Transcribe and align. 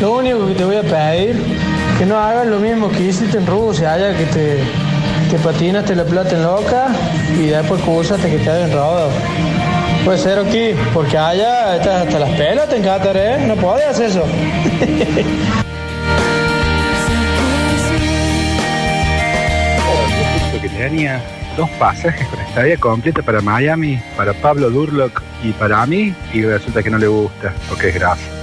Lo 0.00 0.18
único 0.18 0.46
que 0.46 0.54
te 0.54 0.64
voy 0.64 0.76
a 0.76 0.82
pedir, 0.82 1.42
que 1.98 2.04
no 2.04 2.18
hagas 2.18 2.46
lo 2.46 2.58
mismo 2.58 2.90
que 2.90 3.04
hiciste 3.04 3.38
en 3.38 3.46
Rusia, 3.46 3.94
allá 3.94 4.14
que 4.14 4.26
te, 4.26 4.58
te 5.30 5.38
patinaste 5.38 5.94
la 5.94 6.04
plata 6.04 6.32
en 6.32 6.42
loca 6.42 6.88
y 7.34 7.46
después 7.46 7.80
usaste 7.86 8.30
que 8.30 8.36
te 8.36 8.50
hayan 8.50 8.70
robado. 8.72 9.08
Puede 10.04 10.18
ser 10.18 10.38
aquí, 10.38 10.74
porque 10.92 11.16
allá 11.16 11.76
estás 11.76 12.06
hasta 12.06 12.18
las 12.18 12.30
pelotas 12.32 12.74
en 12.74 12.82
Qatar, 12.82 13.16
¿eh? 13.16 13.46
No 13.46 13.56
podías 13.56 13.98
eso. 13.98 14.24
Que 20.60 20.68
tenía 20.68 21.22
dos 21.56 21.70
pasajes 21.78 22.26
con 22.28 22.40
estadía 22.40 22.76
completa 22.76 23.22
para 23.22 23.40
Miami, 23.40 24.02
para 24.18 24.34
Pablo 24.34 24.68
Durlock 24.68 25.22
y 25.42 25.52
para 25.52 25.86
mí, 25.86 26.14
y 26.34 26.42
resulta 26.42 26.82
que 26.82 26.90
no 26.90 26.98
le 26.98 27.06
gusta, 27.06 27.54
porque 27.68 27.88
es 27.88 27.94
grasa. 27.94 28.33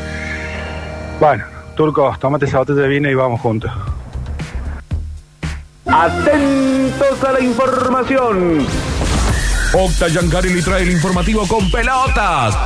Bueno, 1.21 1.45
Turcos, 1.75 2.17
tómate 2.17 2.45
esa 2.45 2.57
botella 2.57 2.81
de 2.81 2.87
vino 2.87 3.07
y 3.07 3.13
vamos 3.13 3.39
juntos. 3.41 3.71
Atentos 5.85 7.23
a 7.23 7.31
la 7.33 7.39
información. 7.39 8.65
Octa 9.71 10.09
Giancarelli 10.09 10.63
trae 10.63 10.81
el 10.81 10.89
informativo 10.89 11.47
con 11.47 11.69
pelotas. 11.69 12.57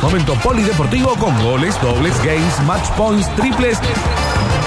Momento 0.00 0.34
polideportivo 0.34 1.16
con 1.16 1.36
goles, 1.42 1.76
dobles, 1.82 2.16
games, 2.22 2.62
match 2.68 2.88
points, 2.90 3.28
triples 3.34 3.80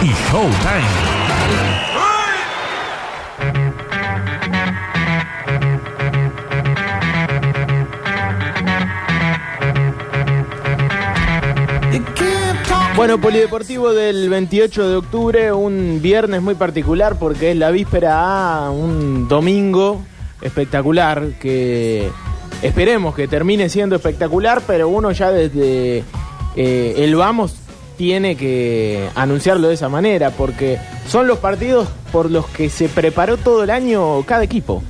y 0.02 0.08
showtime. 0.08 1.95
Bueno, 12.96 13.20
Polideportivo 13.20 13.94
del 13.94 14.30
28 14.30 14.90
de 14.90 14.96
octubre, 14.96 15.52
un 15.52 16.00
viernes 16.02 16.42
muy 16.42 16.56
particular 16.56 17.20
porque 17.20 17.52
es 17.52 17.58
la 17.58 17.70
víspera 17.70 18.66
a 18.66 18.72
un 18.72 19.28
domingo 19.28 20.02
espectacular 20.42 21.32
que 21.38 22.10
esperemos 22.62 23.14
que 23.14 23.28
termine 23.28 23.68
siendo 23.68 23.98
espectacular, 23.98 24.62
pero 24.66 24.88
uno 24.88 25.12
ya 25.12 25.30
desde 25.30 26.06
eh, 26.56 26.96
el 27.00 27.18
vamos 27.18 27.58
tiene 27.98 28.38
que 28.38 29.10
anunciarlo 29.14 29.68
de 29.68 29.74
esa 29.74 29.90
manera 29.90 30.32
porque 30.32 30.80
son 31.06 31.28
los 31.28 31.40
partidos 31.40 31.90
por 32.14 32.32
los 32.32 32.48
que 32.48 32.70
se 32.70 32.88
preparó 32.88 33.36
todo 33.36 33.66
el 33.66 33.72
año 33.72 34.24
cada 34.24 34.46
equipo. 34.46 34.82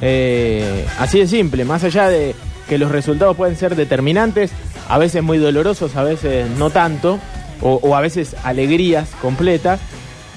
Eh, 0.00 0.86
así 0.98 1.18
de 1.18 1.26
simple, 1.26 1.66
más 1.66 1.84
allá 1.84 2.08
de 2.08 2.34
que 2.70 2.78
los 2.78 2.90
resultados 2.90 3.36
pueden 3.36 3.56
ser 3.56 3.76
determinantes, 3.76 4.50
a 4.88 4.96
veces 4.96 5.22
muy 5.22 5.36
dolorosos, 5.36 5.94
a 5.96 6.04
veces 6.04 6.48
no 6.56 6.70
tanto, 6.70 7.18
o, 7.62 7.74
o 7.82 7.94
a 7.96 8.00
veces 8.00 8.34
alegrías 8.44 9.08
completas, 9.22 9.80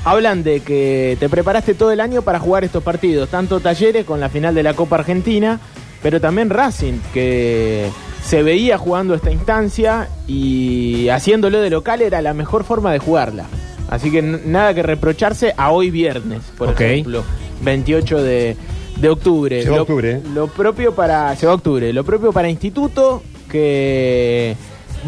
hablan 0.05 0.43
de 0.43 0.59
que 0.59 1.15
te 1.19 1.29
preparaste 1.29 1.73
todo 1.73 1.91
el 1.91 1.99
año 2.01 2.21
para 2.21 2.39
jugar 2.39 2.63
estos 2.63 2.83
partidos, 2.83 3.29
tanto 3.29 3.59
Talleres 3.59 4.05
con 4.05 4.19
la 4.19 4.29
final 4.29 4.53
de 4.55 4.63
la 4.63 4.73
Copa 4.73 4.97
Argentina, 4.97 5.59
pero 6.01 6.19
también 6.19 6.49
Racing, 6.49 6.99
que 7.13 7.87
se 8.23 8.43
veía 8.43 8.77
jugando 8.77 9.13
esta 9.15 9.31
instancia 9.31 10.07
y 10.27 11.07
haciéndolo 11.09 11.59
de 11.61 11.69
local 11.69 12.01
era 12.01 12.21
la 12.21 12.33
mejor 12.33 12.63
forma 12.65 12.91
de 12.91 12.99
jugarla. 12.99 13.45
Así 13.89 14.11
que 14.11 14.21
nada 14.21 14.73
que 14.73 14.81
reprocharse 14.83 15.53
a 15.55 15.71
hoy 15.71 15.91
viernes, 15.91 16.41
por 16.57 16.69
ejemplo, 16.71 17.23
28 17.61 18.23
de, 18.23 18.57
de 18.97 19.09
octubre. 19.09 19.63
Va 19.69 19.75
Lo- 19.75 19.81
octubre, 19.83 20.11
¿eh? 20.11 20.21
Lo 20.33 20.47
propio 20.47 20.93
para. 20.95 21.35
Va 21.35 21.53
octubre. 21.53 21.93
Lo 21.93 22.03
propio 22.03 22.31
para 22.31 22.49
Instituto, 22.49 23.21
que 23.49 24.55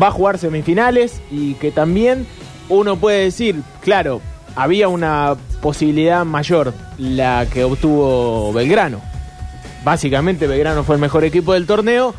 va 0.02 0.08
a 0.08 0.12
jugar 0.12 0.38
semifinales 0.38 1.22
y 1.32 1.54
que 1.56 1.72
también 1.72 2.26
uno 2.70 2.98
puede 2.98 3.24
decir, 3.24 3.62
claro, 3.82 4.22
había 4.56 4.88
una 4.88 5.36
posibilidad 5.62 6.26
mayor 6.26 6.74
la 6.98 7.46
que 7.52 7.64
obtuvo 7.64 8.54
Belgrano. 8.54 9.02
Básicamente 9.84 10.48
Belgrano 10.48 10.84
fue 10.84 10.96
el 10.96 11.02
mejor 11.02 11.24
equipo 11.24 11.54
del 11.54 11.68
torneo. 11.68 12.16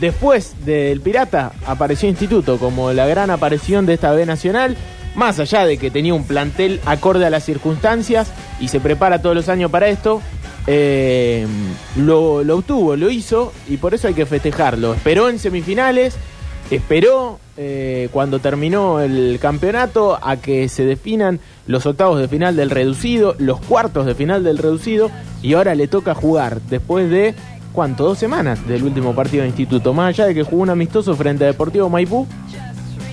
Después 0.00 0.64
del 0.64 1.00
Pirata 1.00 1.52
apareció 1.66 2.08
Instituto 2.08 2.58
como 2.58 2.92
la 2.92 3.06
gran 3.06 3.30
aparición 3.30 3.86
de 3.86 3.94
esta 3.94 4.12
B 4.12 4.24
Nacional. 4.24 4.76
Más 5.16 5.40
allá 5.40 5.66
de 5.66 5.76
que 5.76 5.90
tenía 5.90 6.14
un 6.14 6.24
plantel 6.24 6.80
acorde 6.86 7.26
a 7.26 7.30
las 7.30 7.44
circunstancias 7.44 8.32
y 8.60 8.68
se 8.68 8.78
prepara 8.78 9.20
todos 9.20 9.34
los 9.34 9.48
años 9.48 9.70
para 9.70 9.88
esto, 9.88 10.22
eh, 10.68 11.46
lo, 11.96 12.44
lo 12.44 12.58
obtuvo, 12.58 12.94
lo 12.94 13.10
hizo 13.10 13.52
y 13.68 13.76
por 13.76 13.92
eso 13.92 14.06
hay 14.06 14.14
que 14.14 14.24
festejarlo. 14.24 14.94
Esperó 14.94 15.28
en 15.28 15.40
semifinales, 15.40 16.16
esperó 16.70 17.38
eh, 17.56 18.08
cuando 18.12 18.38
terminó 18.38 19.00
el 19.00 19.38
campeonato 19.40 20.18
a 20.22 20.36
que 20.36 20.68
se 20.68 20.84
definan 20.84 21.40
los 21.66 21.86
octavos 21.86 22.20
de 22.20 22.28
final 22.28 22.56
del 22.56 22.70
reducido, 22.70 23.34
los 23.38 23.60
cuartos 23.60 24.06
de 24.06 24.14
final 24.14 24.44
del 24.44 24.58
reducido 24.58 25.10
y 25.42 25.54
ahora 25.54 25.74
le 25.74 25.88
toca 25.88 26.14
jugar 26.14 26.60
después 26.62 27.10
de, 27.10 27.34
¿cuánto? 27.72 28.04
Dos 28.04 28.18
semanas 28.18 28.66
del 28.66 28.84
último 28.84 29.14
partido 29.14 29.42
de 29.42 29.48
instituto. 29.48 29.92
Más 29.92 30.08
allá 30.08 30.26
de 30.26 30.34
que 30.34 30.42
jugó 30.42 30.62
un 30.62 30.70
amistoso 30.70 31.14
frente 31.16 31.44
a 31.44 31.48
Deportivo 31.48 31.88
Maipú, 31.88 32.26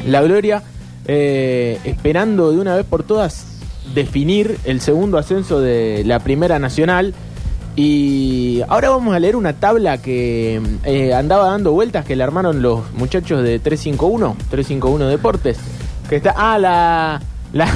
la 0.05 0.21
Gloria 0.21 0.63
eh, 1.07 1.79
esperando 1.83 2.51
de 2.51 2.59
una 2.59 2.75
vez 2.75 2.85
por 2.85 3.03
todas 3.03 3.47
definir 3.93 4.57
el 4.65 4.81
segundo 4.81 5.17
ascenso 5.17 5.61
de 5.61 6.03
la 6.05 6.19
Primera 6.19 6.59
Nacional. 6.59 7.13
Y 7.79 8.61
ahora 8.69 8.89
vamos 8.89 9.15
a 9.15 9.19
leer 9.19 9.35
una 9.35 9.53
tabla 9.53 9.99
que 9.99 10.59
eh, 10.83 11.13
andaba 11.13 11.49
dando 11.51 11.73
vueltas 11.73 12.03
que 12.05 12.15
le 12.15 12.23
armaron 12.23 12.63
los 12.63 12.91
muchachos 12.93 13.43
de 13.43 13.59
351, 13.59 14.35
351 14.49 15.07
Deportes. 15.07 15.59
Que 16.09 16.15
está. 16.17 16.33
Ah, 16.35 16.57
la. 16.57 17.21
La, 17.53 17.67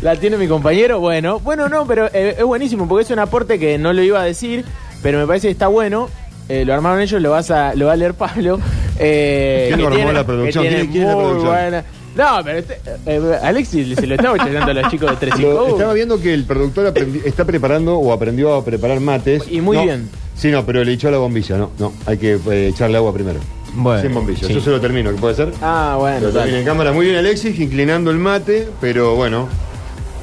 la 0.00 0.16
tiene 0.16 0.38
mi 0.38 0.48
compañero. 0.48 0.98
Bueno, 0.98 1.40
bueno, 1.40 1.68
no, 1.68 1.86
pero 1.86 2.06
eh, 2.06 2.36
es 2.38 2.44
buenísimo 2.44 2.88
porque 2.88 3.04
es 3.04 3.10
un 3.10 3.18
aporte 3.18 3.58
que 3.58 3.76
no 3.76 3.92
lo 3.92 4.02
iba 4.02 4.20
a 4.20 4.24
decir, 4.24 4.64
pero 5.02 5.18
me 5.18 5.26
parece 5.26 5.48
que 5.48 5.52
está 5.52 5.66
bueno. 5.68 6.08
Eh, 6.48 6.64
lo 6.64 6.72
armaron 6.72 7.00
ellos, 7.02 7.20
lo 7.20 7.30
vas 7.30 7.50
a, 7.50 7.74
lo 7.74 7.86
va 7.86 7.92
a 7.92 7.96
leer 7.96 8.14
Pablo. 8.14 8.58
¿Quién 8.96 8.98
que 8.98 9.76
lo 9.76 9.86
armó 9.88 9.96
tiene- 9.96 10.12
la 10.14 10.24
producción? 10.24 10.64
que 10.64 10.70
tiene 10.70 10.82
¿Quién- 10.84 10.92
quién 10.92 11.02
es 11.04 11.08
la 11.10 11.14
muy 11.14 11.24
producción? 11.24 11.52
buena- 11.54 11.84
No, 12.20 12.44
pero 12.44 12.58
este, 12.58 12.78
eh, 13.06 13.38
Alexis 13.42 13.96
se 13.96 14.06
lo 14.06 14.14
estaba 14.14 14.36
echando 14.36 14.60
a 14.70 14.74
los 14.74 14.90
chicos 14.90 15.06
de 15.08 15.12
Lo- 15.14 15.18
351. 15.18 15.68
estaba 15.68 15.92
viendo 15.94 16.20
que 16.20 16.34
el 16.34 16.44
productor 16.44 16.92
aprendi- 16.92 17.22
está 17.24 17.44
preparando 17.44 17.96
o 17.96 18.12
aprendió 18.12 18.54
a 18.54 18.64
preparar 18.64 19.00
mates. 19.00 19.44
Y 19.50 19.60
muy 19.60 19.76
No, 19.76 19.84
bien. 19.84 20.08
Sí, 20.36 20.50
no, 20.50 20.64
pero 20.66 20.82
le 20.84 20.92
echó 20.92 21.10
la 21.10 21.18
bombilla, 21.18 21.56
no, 21.58 21.70
no, 21.78 21.92
hay 22.06 22.16
que 22.18 22.32
eh, 22.50 22.68
echarle 22.68 22.96
agua 22.96 23.12
primero. 23.12 23.40
Bueno, 23.74 24.02
Sin 24.02 24.12
bombilla, 24.14 24.46
sí. 24.48 24.52
yo 24.54 24.60
se 24.60 24.70
lo 24.70 24.80
termino, 24.80 25.10
¿qué 25.12 25.16
puede 25.16 25.34
ser? 25.34 25.52
Ah, 25.62 25.96
bueno. 25.98 26.26
Lo 26.26 26.32
termina 26.32 26.58
en 26.58 26.64
cámara 26.64 26.92
muy 26.92 27.06
bien 27.06 27.16
Alexis, 27.18 27.58
inclinando 27.60 28.10
el 28.10 28.16
mate, 28.18 28.68
pero 28.80 29.14
bueno, 29.14 29.46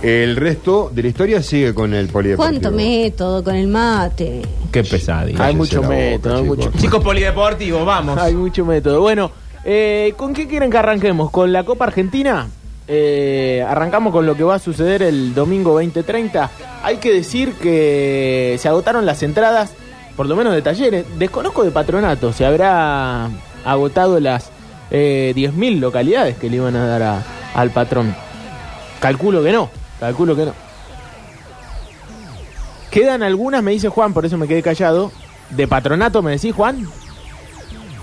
el 0.01 0.35
resto 0.35 0.91
de 0.93 1.01
la 1.03 1.07
historia 1.07 1.41
sigue 1.41 1.73
con 1.73 1.93
el 1.93 2.07
polideportivo. 2.07 2.61
¿Cuánto 2.61 2.71
método 2.75 3.43
con 3.43 3.55
el 3.55 3.67
mate? 3.67 4.41
Qué 4.71 4.83
pesadilla. 4.83 5.43
Hay 5.45 5.55
mucho 5.55 5.81
la 5.81 5.87
boca, 5.87 5.95
método, 5.97 6.35
hay 6.35 6.41
chicos. 6.43 6.57
mucho, 6.57 6.71
Chicos 6.77 7.03
polideportivos, 7.03 7.85
vamos. 7.85 8.17
hay 8.19 8.33
mucho 8.35 8.65
método. 8.65 9.01
Bueno, 9.01 9.31
eh, 9.69 10.13
¿con 10.16 10.33
qué 10.33 10.47
quieren 10.47 10.72
que 10.72 10.78
arranquemos? 10.78 11.29
¿Con 11.29 11.51
la 11.51 11.66
Copa 11.66 11.83
Argentina? 11.83 12.47
Eh, 12.88 13.66
arrancamos 13.67 14.13
con 14.13 14.25
lo 14.25 14.35
que 14.38 14.45
va 14.45 14.55
a 14.55 14.59
suceder 14.59 15.03
el 15.03 15.33
domingo 15.33 15.73
2030. 15.73 16.50
Hay 16.83 16.97
que 16.97 17.11
decir 17.11 17.53
que 17.55 18.56
se 18.59 18.69
agotaron 18.69 19.06
las 19.06 19.23
entradas, 19.23 19.73
por 20.16 20.25
lo 20.25 20.38
menos 20.38 20.53
de 20.53 20.61
talleres. 20.61 21.06
Desconozco 21.19 21.66
de 21.66 21.72
patronato, 21.72 22.31
se 22.31 22.45
habrá 22.45 23.29
agotado 23.66 24.22
las 24.22 24.51
eh, 24.89 25.33
10.000 25.35 25.79
localidades 25.81 26.38
que 26.38 26.50
le 26.50 26.56
iban 26.56 26.77
a 26.77 26.85
dar 26.85 27.23
al 27.53 27.72
patrón. 27.72 28.16
Calculo 29.01 29.44
que 29.44 29.51
no, 29.51 29.69
calculo 30.00 30.33
que 30.33 30.45
no. 30.45 30.53
Quedan 32.89 33.22
algunas, 33.22 33.61
me 33.61 33.72
dice 33.72 33.89
Juan, 33.89 34.13
por 34.13 34.25
eso 34.25 34.38
me 34.38 34.47
quedé 34.47 34.63
callado. 34.63 35.11
De 35.50 35.67
patronato, 35.67 36.22
me 36.22 36.31
decís, 36.31 36.56
Juan. 36.56 36.88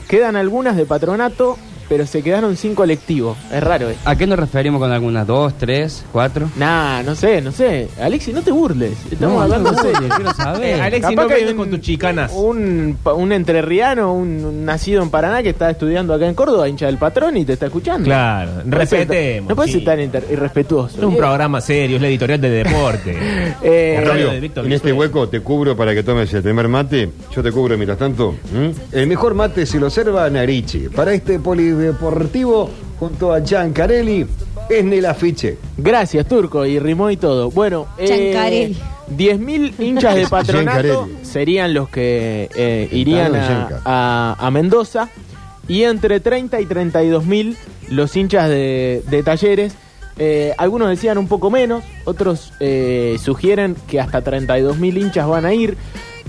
Quedan 0.08 0.36
algunas 0.36 0.76
de 0.76 0.84
patronato, 0.86 1.56
pero 1.88 2.06
se 2.06 2.22
quedaron 2.22 2.56
sin 2.56 2.74
colectivo. 2.74 3.36
Es 3.52 3.62
raro, 3.62 3.90
eh. 3.90 3.96
¿A 4.04 4.16
qué 4.16 4.26
nos 4.26 4.38
referimos 4.38 4.80
con 4.80 4.90
algunas? 4.92 5.26
¿Dos, 5.26 5.54
tres, 5.58 6.04
cuatro? 6.12 6.48
Nah, 6.56 7.02
no 7.02 7.14
sé, 7.14 7.40
no 7.40 7.52
sé. 7.52 7.88
Alexi, 8.00 8.32
no 8.32 8.42
te 8.42 8.50
burles. 8.52 8.92
Estamos 9.10 9.36
No, 9.36 9.40
hablando 9.42 9.72
no, 9.72 9.78
en 9.78 9.84
serio. 9.84 10.08
quiero 10.16 10.34
saber. 10.34 10.64
Eh, 10.64 10.80
Alexi, 10.80 11.00
Capaz 11.14 11.22
no 11.22 11.28
que 11.28 11.34
hay 11.34 11.44
un- 11.50 11.56
con 11.56 11.70
tus 11.70 11.80
chicanas. 11.80 12.32
Un, 12.34 12.96
un 13.04 13.32
entrerriano, 13.32 14.12
un, 14.12 14.44
un 14.44 14.64
nacido 14.64 15.02
en 15.02 15.10
Paraná 15.10 15.42
que 15.42 15.50
está 15.50 15.70
estudiando 15.70 16.14
acá 16.14 16.26
en 16.26 16.34
Córdoba, 16.34 16.68
hincha 16.68 16.86
del 16.86 16.98
patrón 16.98 17.36
y 17.36 17.44
te 17.44 17.54
está 17.54 17.66
escuchando. 17.66 18.04
Claro, 18.04 18.50
ser- 18.62 18.70
respetemos, 18.70 19.48
No 19.50 19.56
puedes 19.56 19.72
ser 19.72 19.80
sí. 19.80 19.84
tan 19.86 20.00
inter- 20.00 20.26
irrespetuoso. 20.30 20.98
Es 20.98 21.04
un 21.04 21.16
programa 21.16 21.60
serio, 21.60 21.96
es 21.96 22.02
la 22.02 22.08
editorial 22.08 22.40
de 22.40 22.50
deporte. 22.50 23.16
Eh, 23.62 23.94
Radio 23.98 24.10
Octavio, 24.10 24.30
de 24.32 24.40
Víctor 24.40 24.66
en 24.66 24.72
este 24.72 24.92
hueco 24.92 25.28
te 25.28 25.40
cubro 25.40 25.76
para 25.76 25.94
que 25.94 26.02
tomes 26.02 26.32
el 26.34 26.42
primer 26.42 26.68
mate. 26.68 27.08
Yo 27.34 27.42
te 27.42 27.50
cubro 27.52 27.76
mientras 27.76 27.98
tanto. 27.98 28.32
¿Mm? 28.52 28.70
El 28.96 29.06
mejor 29.06 29.34
mate 29.34 29.64
se 29.64 29.78
lo 29.80 29.86
observa 29.86 30.28
Narichi. 30.28 30.88
Para 30.88 31.12
este 31.14 31.38
polideportivo, 31.74 32.70
junto 32.98 33.32
a 33.32 33.40
Giancarelli, 33.40 34.26
es 34.70 34.78
en 34.80 34.92
el 34.92 35.06
afiche. 35.06 35.58
Gracias, 35.76 36.26
Turco, 36.26 36.64
y 36.64 36.78
rimó 36.78 37.10
y 37.10 37.16
todo. 37.16 37.50
Bueno, 37.50 37.86
eh, 37.98 38.06
Chancarelli. 38.32 38.76
10.000 39.16 39.74
hinchas 39.80 40.14
de 40.14 40.26
patronato 40.30 41.08
serían 41.22 41.74
los 41.74 41.88
que 41.90 42.48
eh, 42.54 42.88
irían 42.90 43.34
a, 43.36 43.46
Gianca. 43.46 43.80
a- 43.84 44.36
a 44.38 44.50
Mendoza 44.50 45.10
y 45.68 45.82
entre 45.82 46.20
30 46.20 46.60
y 46.60 46.64
32.000 46.66 47.56
los 47.90 48.16
hinchas 48.16 48.48
de, 48.48 49.02
de 49.10 49.22
talleres. 49.22 49.74
Eh, 50.18 50.54
algunos 50.58 50.88
decían 50.88 51.18
un 51.18 51.26
poco 51.28 51.50
menos, 51.50 51.82
otros 52.04 52.52
eh, 52.60 53.16
sugieren 53.22 53.76
que 53.88 54.00
hasta 54.00 54.22
32.000 54.22 54.98
hinchas 55.00 55.26
van 55.26 55.44
a 55.44 55.52
ir. 55.54 55.76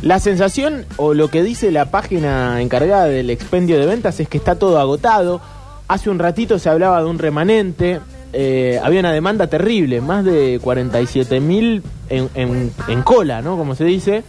La 0.02 0.20
sensación 0.20 0.86
o 0.98 1.14
lo 1.14 1.30
que 1.30 1.42
dice 1.44 1.72
la 1.72 1.90
página 1.92 2.62
encargada 2.62 3.06
del 3.06 3.30
expendio 3.30 3.80
de 3.80 3.86
ventas 3.86 4.20
es 4.20 4.28
que 4.28 4.38
está 4.38 4.56
todo 4.56 4.80
agotado. 4.80 5.40
Hace 5.88 6.10
un 6.10 6.20
ratito 6.20 6.60
se 6.60 6.70
hablaba 6.70 7.00
de 7.02 7.08
un 7.10 7.20
remanente. 7.20 8.00
eh, 8.34 8.80
había 8.84 9.00
una 9.00 9.14
demanda 9.14 9.48
terrible, 9.48 10.02
más 10.02 10.26
de 10.26 10.60
47.000 10.60 11.82
en, 12.10 12.30
en, 12.36 12.72
en 12.88 13.02
cola, 13.04 13.42
¿no? 13.42 13.56
Como 13.58 13.76
se 13.76 13.86
dice. 13.86 14.24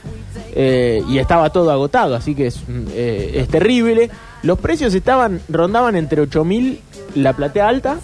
eh, 0.55 1.03
y 1.09 1.19
estaba 1.19 1.51
todo 1.51 1.71
agotado, 1.73 2.15
así 2.15 2.35
que 2.35 2.47
es, 2.47 2.61
eh, 2.95 3.33
es 3.35 3.49
terrible. 3.49 4.11
Los 4.43 4.59
precios 4.59 4.95
estaban 4.95 5.41
rondaban 5.49 5.97
entre 5.97 6.23
8.000 6.23 6.79
la 7.17 7.33
platea 7.33 7.69
alta, 7.69 7.97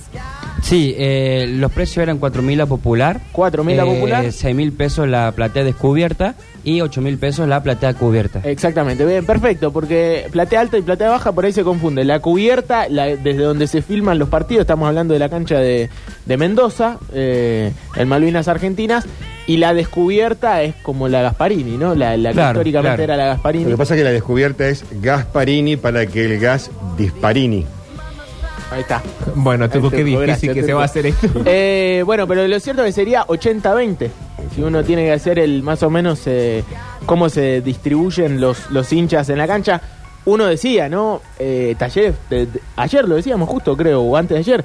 Sí, 0.61 0.95
eh, 0.97 1.47
los 1.49 1.73
precios 1.73 2.03
eran 2.03 2.21
4.000 2.21 2.57
la 2.57 2.67
popular. 2.67 3.21
4.000 3.33 3.75
la 3.77 3.85
popular. 3.85 4.25
6.000 4.27 4.77
pesos 4.77 5.09
la 5.09 5.33
platea 5.33 5.65
descubierta 5.65 6.35
y 6.65 6.79
8.000 6.79 7.19
pesos 7.19 7.49
la 7.49 7.63
platea 7.63 7.95
cubierta. 7.95 8.41
Exactamente, 8.45 9.05
bien, 9.05 9.27
perfecto, 9.27 9.73
porque 9.73 10.27
platea 10.31 10.61
alta 10.61 10.79
y 10.79 10.83
platea 10.83 11.11
baja 11.11 11.33
por 11.33 11.45
ahí 11.45 11.53
se 11.53 11.65
confunde. 11.65 12.05
La 12.05 12.21
cubierta, 12.21 12.89
la- 12.89 13.07
desde 13.17 13.43
donde 13.43 13.67
se 13.67 13.83
filman 13.83 14.19
los 14.19 14.29
partidos, 14.29 14.61
estamos 14.63 14.87
hablando 14.87 15.15
de 15.15 15.19
la 15.21 15.29
cancha 15.29 15.59
de, 15.59 15.89
de 16.27 16.37
Mendoza, 16.37 16.99
eh, 17.13 17.73
en 17.97 18.09
Malvinas 18.09 18.47
Argentinas, 18.47 19.05
y 19.49 19.57
la 19.57 19.75
descubierta 19.75 20.63
es 20.63 20.77
como 20.83 21.09
la 21.09 21.23
Gasparini, 21.23 21.77
¿no? 21.77 21.97
La, 21.97 22.17
la 22.17 22.33
que 22.33 22.41
históricamente 22.41 22.97
claro. 22.99 23.03
era 23.15 23.17
la 23.17 23.27
Gasparini. 23.27 23.65
Lo 23.65 23.71
que 23.71 23.77
pasa 23.79 23.95
es 23.95 23.99
que 24.01 24.05
la 24.05 24.13
descubierta 24.13 24.69
es 24.69 24.85
Gasparini 25.01 25.77
para 25.77 26.07
que 26.07 26.25
el 26.27 26.39
gas 26.39 26.71
disparini. 26.97 27.67
Ahí 28.73 28.81
está. 28.83 29.03
Bueno, 29.35 29.69
Tuco, 29.69 29.91
qué 29.91 29.99
difícil 30.05 30.21
gracias, 30.27 30.55
que 30.55 30.63
se 30.65 30.73
va 30.73 30.83
a 30.83 30.85
hacer 30.87 31.07
esto. 31.07 31.29
Eh, 31.45 32.03
bueno, 32.07 32.27
pero 32.27 32.47
lo 32.47 32.61
cierto 32.61 32.83
es 32.83 32.87
que 32.89 32.93
sería 33.01 33.27
80-20. 33.27 34.09
Si 34.55 34.63
uno 34.63 34.83
tiene 34.83 35.05
que 35.05 35.13
hacer 35.13 35.39
el 35.39 35.63
más 35.63 35.83
o 35.83 35.91
menos 35.91 36.23
eh, 36.27 36.65
cómo 37.07 37.29
se 37.29 37.61
distribuyen 37.61 38.41
los, 38.41 38.71
los 38.71 38.93
hinchas 38.93 39.29
en 39.29 39.39
la 39.39 39.47
cancha. 39.47 39.81
Uno 40.25 40.47
decía, 40.47 40.89
¿no? 40.89 41.21
Eh, 41.39 41.75
Talleres, 41.79 42.15
de- 42.31 42.47
de- 42.47 42.61
ayer 42.77 43.09
lo 43.09 43.17
decíamos 43.17 43.49
justo, 43.49 43.77
creo, 43.77 44.03
o 44.03 44.17
antes 44.17 44.35
de 44.37 44.39
ayer, 44.39 44.65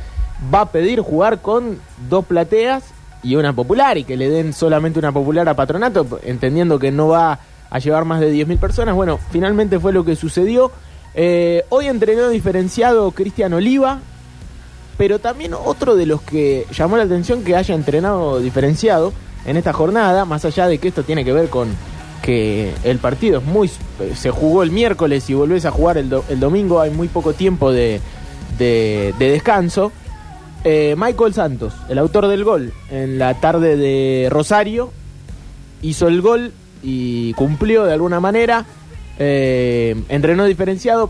va 0.54 0.62
a 0.62 0.72
pedir 0.72 1.02
jugar 1.02 1.42
con 1.42 1.80
dos 2.10 2.26
plateas 2.26 2.84
y 3.24 3.36
una 3.36 3.54
popular 3.54 3.98
y 3.98 4.04
que 4.04 4.16
le 4.18 4.30
den 4.30 4.54
solamente 4.54 5.00
una 5.00 5.12
popular 5.12 5.50
a 5.50 5.56
Patronato, 5.56 6.20
entendiendo 6.24 6.78
que 6.80 6.92
no 6.92 7.08
va 7.08 7.40
a 7.70 7.80
llevar 7.80 8.06
más 8.06 8.20
de 8.20 8.32
10.000 8.32 8.58
personas. 8.60 8.94
Bueno, 8.96 9.20
finalmente 9.32 9.80
fue 9.80 9.92
lo 9.94 10.06
que 10.06 10.16
sucedió. 10.16 10.72
Eh, 11.16 11.64
hoy 11.70 11.88
entrenó 11.88 12.30
diferenciado 12.30 13.12
Cristian 13.12 13.54
Oliva, 13.54 14.00
pero 14.98 15.20
también 15.20 15.54
otro 15.54 15.96
de 15.96 16.06
los 16.06 16.22
que 16.22 16.66
llamó 16.72 16.98
la 16.98 17.04
atención 17.04 17.44
que 17.44 17.56
haya 17.56 17.74
entrenado 17.76 18.40
diferenciado 18.40 19.14
en 19.46 19.58
esta 19.58 19.74
jornada, 19.74 20.26
más 20.26 20.46
allá 20.46 20.68
de 20.68 20.78
que 20.78 20.88
esto 20.90 21.04
tiene 21.04 21.24
que 21.26 21.34
ver 21.34 21.50
con 21.50 21.70
que 22.22 22.74
el 22.84 22.98
partido 22.98 23.40
es 23.40 23.46
muy 23.46 23.70
se 24.16 24.32
jugó 24.32 24.64
el 24.64 24.72
miércoles 24.72 25.30
y 25.30 25.34
volvés 25.34 25.66
a 25.66 25.72
jugar 25.72 25.98
el, 25.98 26.10
do- 26.10 26.24
el 26.30 26.40
domingo, 26.40 26.82
hay 26.82 26.90
muy 26.92 27.08
poco 27.08 27.34
tiempo 27.34 27.72
de, 27.72 28.02
de- 28.58 29.14
de 29.18 29.32
descanso. 29.32 29.92
Eh, 30.64 30.96
Michael 30.98 31.34
Santos, 31.34 31.74
el 31.88 31.98
autor 32.00 32.28
del 32.28 32.44
gol, 32.44 32.74
en 32.92 33.18
la 33.20 33.36
tarde 33.40 33.78
de 33.78 34.28
Rosario, 34.30 34.92
hizo 35.82 36.08
el 36.08 36.22
gol 36.22 36.52
y 36.84 37.34
cumplió 37.34 37.86
de 37.86 37.94
alguna 37.94 38.20
manera. 38.20 38.66
Eh, 39.20 39.96
entrenó 40.10 40.46
diferenciado. 40.46 41.10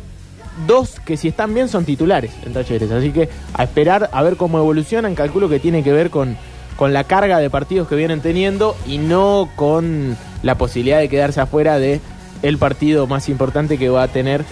Dos 0.66 1.00
que 1.06 1.18
si 1.18 1.28
están 1.28 1.54
bien 1.54 1.70
son 1.70 1.86
titulares 1.86 2.32
en 2.46 2.54
talleres. 2.54 2.92
Así 2.92 3.12
que 3.12 3.30
a 3.54 3.64
esperar 3.64 4.10
a 4.12 4.24
ver 4.24 4.38
cómo 4.38 4.58
evolucionan. 4.58 5.14
Calculo 5.14 5.50
que 5.50 5.60
tiene 5.60 5.84
que 5.84 5.92
ver 5.92 6.10
con, 6.10 6.36
con 6.76 6.94
la 6.94 7.04
carga 7.04 7.38
de 7.40 7.50
partidos 7.50 7.88
que 7.88 7.96
vienen 7.96 8.22
teniendo 8.22 8.76
y 8.88 8.98
no 8.98 9.50
con 9.56 10.18
la 10.42 10.58
posibilidad 10.58 11.00
de 11.00 11.10
quedarse 11.10 11.42
afuera 11.42 11.78
de 11.78 12.02
el 12.42 12.58
partido 12.58 13.08
más 13.08 13.30
importante 13.30 13.78
que 13.78 13.90
va 13.90 14.04
a 14.04 14.08
tener 14.08 14.46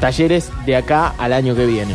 talleres 0.00 0.50
de 0.66 0.76
acá 0.76 1.14
al 1.18 1.32
año 1.32 1.54
que 1.54 1.66
viene. 1.66 1.94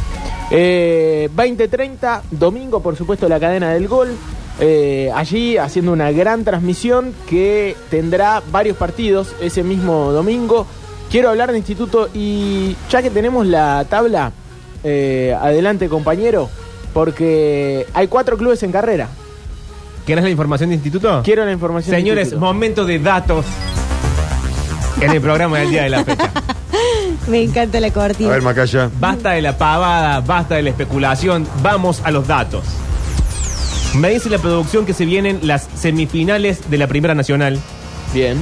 Eh, 0.50 1.30
20-30, 1.36 2.21
domingo, 2.31 2.81
por 2.81 2.95
supuesto, 2.95 3.27
la 3.27 3.39
cadena 3.39 3.74
del 3.74 3.88
gol. 3.88 4.15
Eh, 4.60 5.12
allí 5.13 5.57
haciendo 5.57 5.92
una 5.92 6.12
gran 6.12 6.44
transmisión 6.44 7.13
que 7.30 7.75
tendrá 7.92 8.42
varios 8.51 8.77
partidos 8.77 9.36
ese 9.42 9.63
mismo 9.63 10.12
domingo. 10.12 10.65
Quiero 11.09 11.30
hablar 11.30 11.51
de 11.51 11.57
instituto 11.57 12.09
y 12.13 12.75
ya 12.89 13.01
que 13.01 13.09
tenemos 13.09 13.45
la 13.48 13.86
tabla, 13.89 14.31
eh, 14.83 15.36
adelante 15.39 15.88
compañero, 15.88 16.50
porque 16.94 17.86
hay 17.94 18.07
cuatro 18.07 18.38
clubes 18.38 18.62
en 18.63 18.71
carrera. 18.71 19.07
¿Quieres 20.06 20.24
la 20.24 20.30
información 20.30 20.69
de 20.69 20.75
instituto? 20.75 21.21
Quiero 21.24 21.45
la 21.45 21.51
información. 21.51 21.95
Señores, 21.95 22.25
instituto. 22.27 22.45
momento 22.45 22.86
de 22.86 23.00
datos 23.00 23.45
en 25.01 25.12
el 25.12 25.21
programa 25.21 25.59
del 25.59 25.69
día 25.69 25.83
de 25.83 25.89
la 25.89 26.04
fecha. 26.04 26.31
Me 27.27 27.42
encanta 27.44 27.80
la 27.80 27.88
A 27.88 27.92
cortina. 27.92 28.30
ver, 28.30 28.42
Macaya. 28.42 28.89
Basta 29.00 29.31
de 29.31 29.42
la 29.42 29.57
pavada, 29.57 30.21
basta 30.21 30.56
de 30.56 30.62
la 30.63 30.69
especulación, 30.69 31.45
vamos 31.62 32.01
a 32.03 32.12
los 32.12 32.25
datos. 32.27 32.63
Me 33.95 34.10
dice 34.12 34.30
la 34.30 34.38
producción 34.38 34.86
que 34.86 34.94
se 34.94 35.06
vienen 35.06 35.39
las 35.44 35.68
semifinales 35.75 36.69
de 36.69 36.77
la 36.77 36.88
Primera 36.88 37.15
Nacional 37.15 37.60
Bien. 38.13 38.38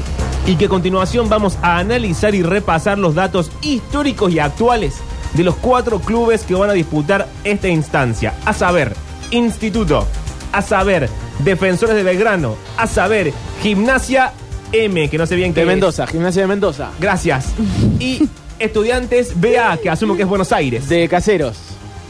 Y 0.46 0.56
que 0.56 0.66
a 0.66 0.70
continuación 0.70 1.30
vamos 1.30 1.58
a 1.62 1.78
analizar 1.78 2.36
y 2.36 2.44
repasar 2.44 2.98
los 2.98 3.16
datos 3.16 3.52
históricos 3.62 4.32
y 4.32 4.40
actuales 4.40 4.96
de 5.34 5.44
los 5.44 5.56
cuatro 5.56 6.00
clubes 6.00 6.44
que 6.44 6.56
van 6.56 6.70
a 6.70 6.74
disputar 6.74 7.28
esta 7.44 7.68
instancia. 7.68 8.34
A 8.46 8.54
saber, 8.54 8.96
Instituto, 9.32 10.08
a 10.52 10.62
saber, 10.62 11.10
Defensores 11.40 11.96
de 11.96 12.04
Belgrano, 12.04 12.56
a 12.78 12.88
saber, 12.88 13.34
Gimnasia 13.62 14.32
M, 14.72 15.10
que 15.10 15.18
no 15.18 15.26
sé 15.26 15.36
bien 15.36 15.54
qué 15.54 15.62
De 15.62 15.66
es. 15.66 15.68
Mendoza, 15.68 16.08
Gimnasia 16.08 16.44
de 16.44 16.48
Mendoza. 16.48 16.92
Gracias. 17.00 17.54
Y 18.00 18.28
Estudiantes 18.60 19.34
BA, 19.40 19.78
que 19.78 19.90
asumo 19.90 20.16
que 20.16 20.22
es 20.22 20.28
Buenos 20.28 20.52
Aires. 20.54 20.88
De 20.88 21.10
Caseros. 21.10 21.58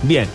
Bien. 0.04 0.28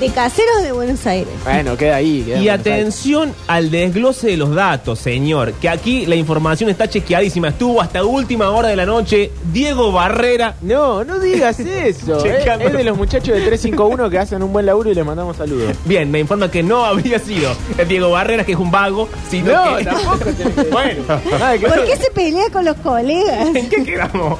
De 0.00 0.08
caseros 0.08 0.62
de 0.64 0.72
Buenos 0.72 1.06
Aires. 1.06 1.28
Bueno, 1.44 1.76
queda 1.76 1.94
ahí. 1.96 2.22
queda 2.24 2.36
en 2.38 2.42
Y 2.42 2.46
Buenos 2.46 2.60
atención 2.60 3.34
al 3.46 3.70
desglose 3.70 4.26
de 4.28 4.36
los 4.36 4.52
datos, 4.52 4.98
señor. 4.98 5.52
Que 5.54 5.68
aquí 5.68 6.06
la 6.06 6.16
información 6.16 6.68
está 6.70 6.88
chequeadísima. 6.88 7.48
Estuvo 7.50 7.80
hasta 7.80 8.02
última 8.04 8.50
hora 8.50 8.68
de 8.68 8.74
la 8.74 8.84
noche 8.84 9.30
Diego 9.52 9.92
Barrera. 9.92 10.56
No, 10.60 11.04
no 11.04 11.20
digas 11.20 11.60
eso. 11.60 12.18
eh. 12.26 12.38
Checando. 12.38 12.66
Es 12.66 12.72
de 12.72 12.82
los 12.82 12.96
muchachos 12.96 13.28
de 13.36 13.42
351 13.42 14.10
que 14.10 14.18
hacen 14.18 14.42
un 14.42 14.52
buen 14.52 14.66
laburo 14.66 14.90
y 14.90 14.94
les 14.94 15.06
mandamos 15.06 15.36
saludos. 15.36 15.76
Bien, 15.84 16.10
me 16.10 16.18
informa 16.18 16.50
que 16.50 16.64
no 16.64 16.84
habría 16.84 17.20
sido 17.20 17.52
Diego 17.86 18.10
Barrera, 18.10 18.44
que 18.44 18.52
es 18.52 18.58
un 18.58 18.72
vago, 18.72 19.08
sino 19.30 19.52
No, 19.52 19.76
que... 19.76 19.84
tampoco 19.84 20.18
que- 20.18 20.62
bueno, 20.72 21.02
Nada 21.30 21.58
que 21.58 21.66
¿Por 21.68 21.76
ver. 21.76 21.84
qué 21.86 21.96
se 21.96 22.10
pelea 22.10 22.50
con 22.52 22.64
los 22.64 22.74
colegas? 22.78 23.54
¿en 23.54 23.68
qué 23.68 23.84
quedamos? 23.84 24.36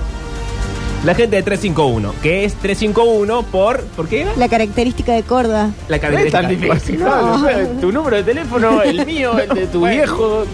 La 1.05 1.17
gente 1.17 1.35
de 1.35 1.43
351, 1.43 2.15
que 2.23 2.45
es 2.45 2.55
351 2.55 3.43
por... 3.51 3.81
¿Por 3.83 4.07
qué 4.09 4.23
era? 4.23 4.33
La 4.37 4.49
característica 4.49 5.13
de 5.13 5.25
Córdoba. 5.25 5.71
La 5.89 5.99
No 5.99 6.19
es 6.19 6.31
tan 6.31 6.49
difícil. 6.49 7.01
No. 7.01 7.39
no, 7.39 7.49
Tu 7.81 7.91
número 7.91 8.17
de 8.19 8.23
teléfono, 8.23 8.83
el 8.83 9.05
mío, 9.05 9.37
el 9.37 9.49
de 9.49 9.67
tu 9.67 9.81
Bueno. 9.81 9.97
viejo. 9.97 10.45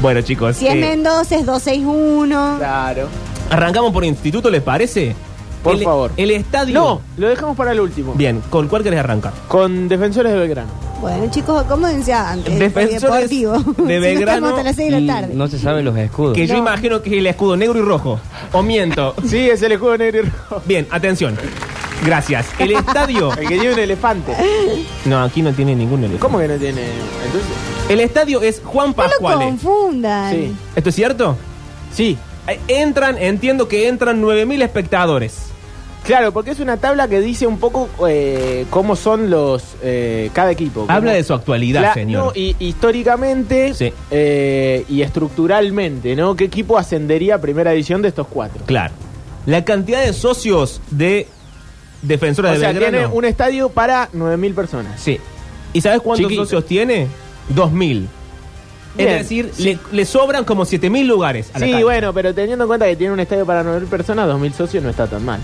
Bueno, 0.00 0.22
chicos, 0.22 0.56
Si 0.56 0.66
es 0.66 0.74
eh, 0.74 0.78
Mendoza 0.80 1.36
es 1.36 1.44
261. 1.44 2.54
Claro. 2.58 3.08
arrancamos 3.50 3.92
por 3.92 4.02
instituto, 4.06 4.50
¿les 4.50 4.62
parece? 4.62 5.14
Por 5.62 5.74
El- 5.74 5.84
favor. 5.84 6.12
El 6.16 6.30
estadio... 6.30 6.72
No, 6.72 7.00
lo 7.18 7.28
dejamos 7.28 7.54
para 7.54 7.72
el 7.72 7.80
último. 7.80 8.14
Bien, 8.14 8.40
¿con 8.48 8.68
cuál 8.68 8.82
querés 8.82 9.00
arrancar? 9.00 9.34
Con 9.48 9.86
Defensores 9.86 10.32
de 10.32 10.38
Belgrano. 10.38 10.70
Bueno, 11.00 11.30
chicos, 11.30 11.64
acomódense 11.64 12.12
antes. 12.12 12.58
Defensores 12.58 13.30
Deportivo. 13.30 13.52
de 13.52 13.62
Si 13.76 13.82
no, 13.82 13.86
Belgrano 14.00 14.32
estamos 14.48 14.50
hasta 14.50 14.62
las 14.64 14.76
6 14.76 14.90
de 14.92 14.98
Y 15.00 15.06
la 15.06 15.14
tarde. 15.20 15.34
no 15.34 15.48
se 15.48 15.58
saben 15.58 15.84
los 15.84 15.96
escudos. 15.96 16.34
Que 16.36 16.46
yo 16.46 16.54
No. 16.54 16.60
imagino 16.60 17.00
que 17.02 17.10
es 17.10 17.16
el 17.16 17.26
escudo 17.26 17.56
negro 17.56 17.78
y 17.78 17.82
rojo. 17.82 18.20
O 18.52 18.62
miento. 18.62 19.14
Sí, 19.26 19.48
es 19.48 19.62
el 19.62 19.72
escudo 19.72 19.96
negro 19.96 20.18
y 20.18 20.22
rojo. 20.22 20.62
Bien, 20.66 20.86
atención. 20.90 21.36
Gracias. 22.04 22.46
El 22.58 22.72
estadio. 22.72 23.32
El 23.38 23.48
que 23.48 23.58
tiene 23.58 23.72
un 23.72 23.78
elefante. 23.78 24.34
No, 25.06 25.22
aquí 25.22 25.42
no 25.42 25.52
tiene 25.52 25.74
ningún 25.74 26.00
elefante. 26.00 26.20
¿Cómo 26.20 26.38
que 26.38 26.48
no 26.48 26.54
tiene? 26.56 26.82
Entonces. 27.24 27.50
El 27.88 28.00
estadio 28.00 28.42
es 28.42 28.60
Juan 28.64 28.94
No 28.96 29.02
lo 29.02 29.08
Pascuale. 29.08 29.44
confundan. 29.46 30.32
Sí. 30.34 30.54
¿Esto 30.76 30.88
es 30.90 30.94
cierto? 30.94 31.36
Sí. 31.92 32.16
Eh, 32.46 32.58
Entran, 32.68 33.16
entiendo 33.18 33.68
que 33.68 33.88
entran 33.88 34.22
9.000 34.22 34.62
espectadores. 34.62 35.49
Claro, 36.10 36.32
porque 36.32 36.50
es 36.50 36.58
una 36.60 36.76
tabla 36.76 37.06
que 37.08 37.20
dice 37.20 37.46
un 37.46 37.58
poco 37.58 37.88
eh, 38.08 38.66
cómo 38.70 38.96
son 38.96 39.30
los 39.30 39.62
eh, 39.82 40.30
cada 40.32 40.50
equipo. 40.50 40.82
Habla 40.88 40.96
Cómo- 40.96 41.10
de 41.12 41.24
su 41.24 41.34
actualidad, 41.34 41.94
señor. 41.94 42.24
no, 42.26 42.32
y 42.34 42.56
históricamente 42.58 43.74
Sí. 43.74 43.92
eh, 44.10 44.84
y 44.88 45.02
estructuralmente, 45.02 46.16
¿no? 46.16 46.34
¿Qué 46.34 46.44
equipo 46.44 46.76
ascendería 46.78 47.36
a 47.36 47.40
primera 47.40 47.72
edición 47.72 48.02
de 48.02 48.08
estos 48.08 48.26
cuatro? 48.26 48.64
Claro. 48.66 48.92
La 49.46 49.64
cantidad 49.64 50.04
de 50.04 50.12
socios 50.12 50.80
de 50.90 51.28
Defensores 52.02 52.50
O 52.50 52.54
de 52.54 52.60
sea, 52.60 52.68
Belgrano. 52.72 52.98
tiene 52.98 53.14
un 53.14 53.24
estadio 53.24 53.68
para 53.68 54.08
9.000 54.12 54.54
personas. 54.54 55.00
Sí. 55.00 55.18
¿Y 55.72 55.80
sabes 55.80 56.00
cuántos 56.00 56.24
Chiquito. 56.26 56.42
socios 56.44 56.66
tiene? 56.66 57.06
2.000. 57.54 58.06
Es 58.98 59.06
Bien. 59.06 59.18
decir, 59.18 59.52
le, 59.58 59.78
le 59.92 60.04
sobran 60.06 60.44
como 60.44 60.64
7.000 60.64 61.06
lugares. 61.06 61.50
A 61.54 61.58
Sí, 61.60 61.82
bueno, 61.84 62.12
pero 62.12 62.34
teniendo 62.34 62.64
en 62.64 62.68
cuenta 62.68 62.86
que 62.86 62.96
tiene 62.96 63.12
un 63.12 63.20
estadio 63.20 63.46
para 63.46 63.62
9.000 63.62 63.86
personas, 63.86 64.28
2.000 64.28 64.52
socios 64.54 64.82
no 64.82 64.90
está 64.90 65.06
tan 65.06 65.24
mal. 65.24 65.38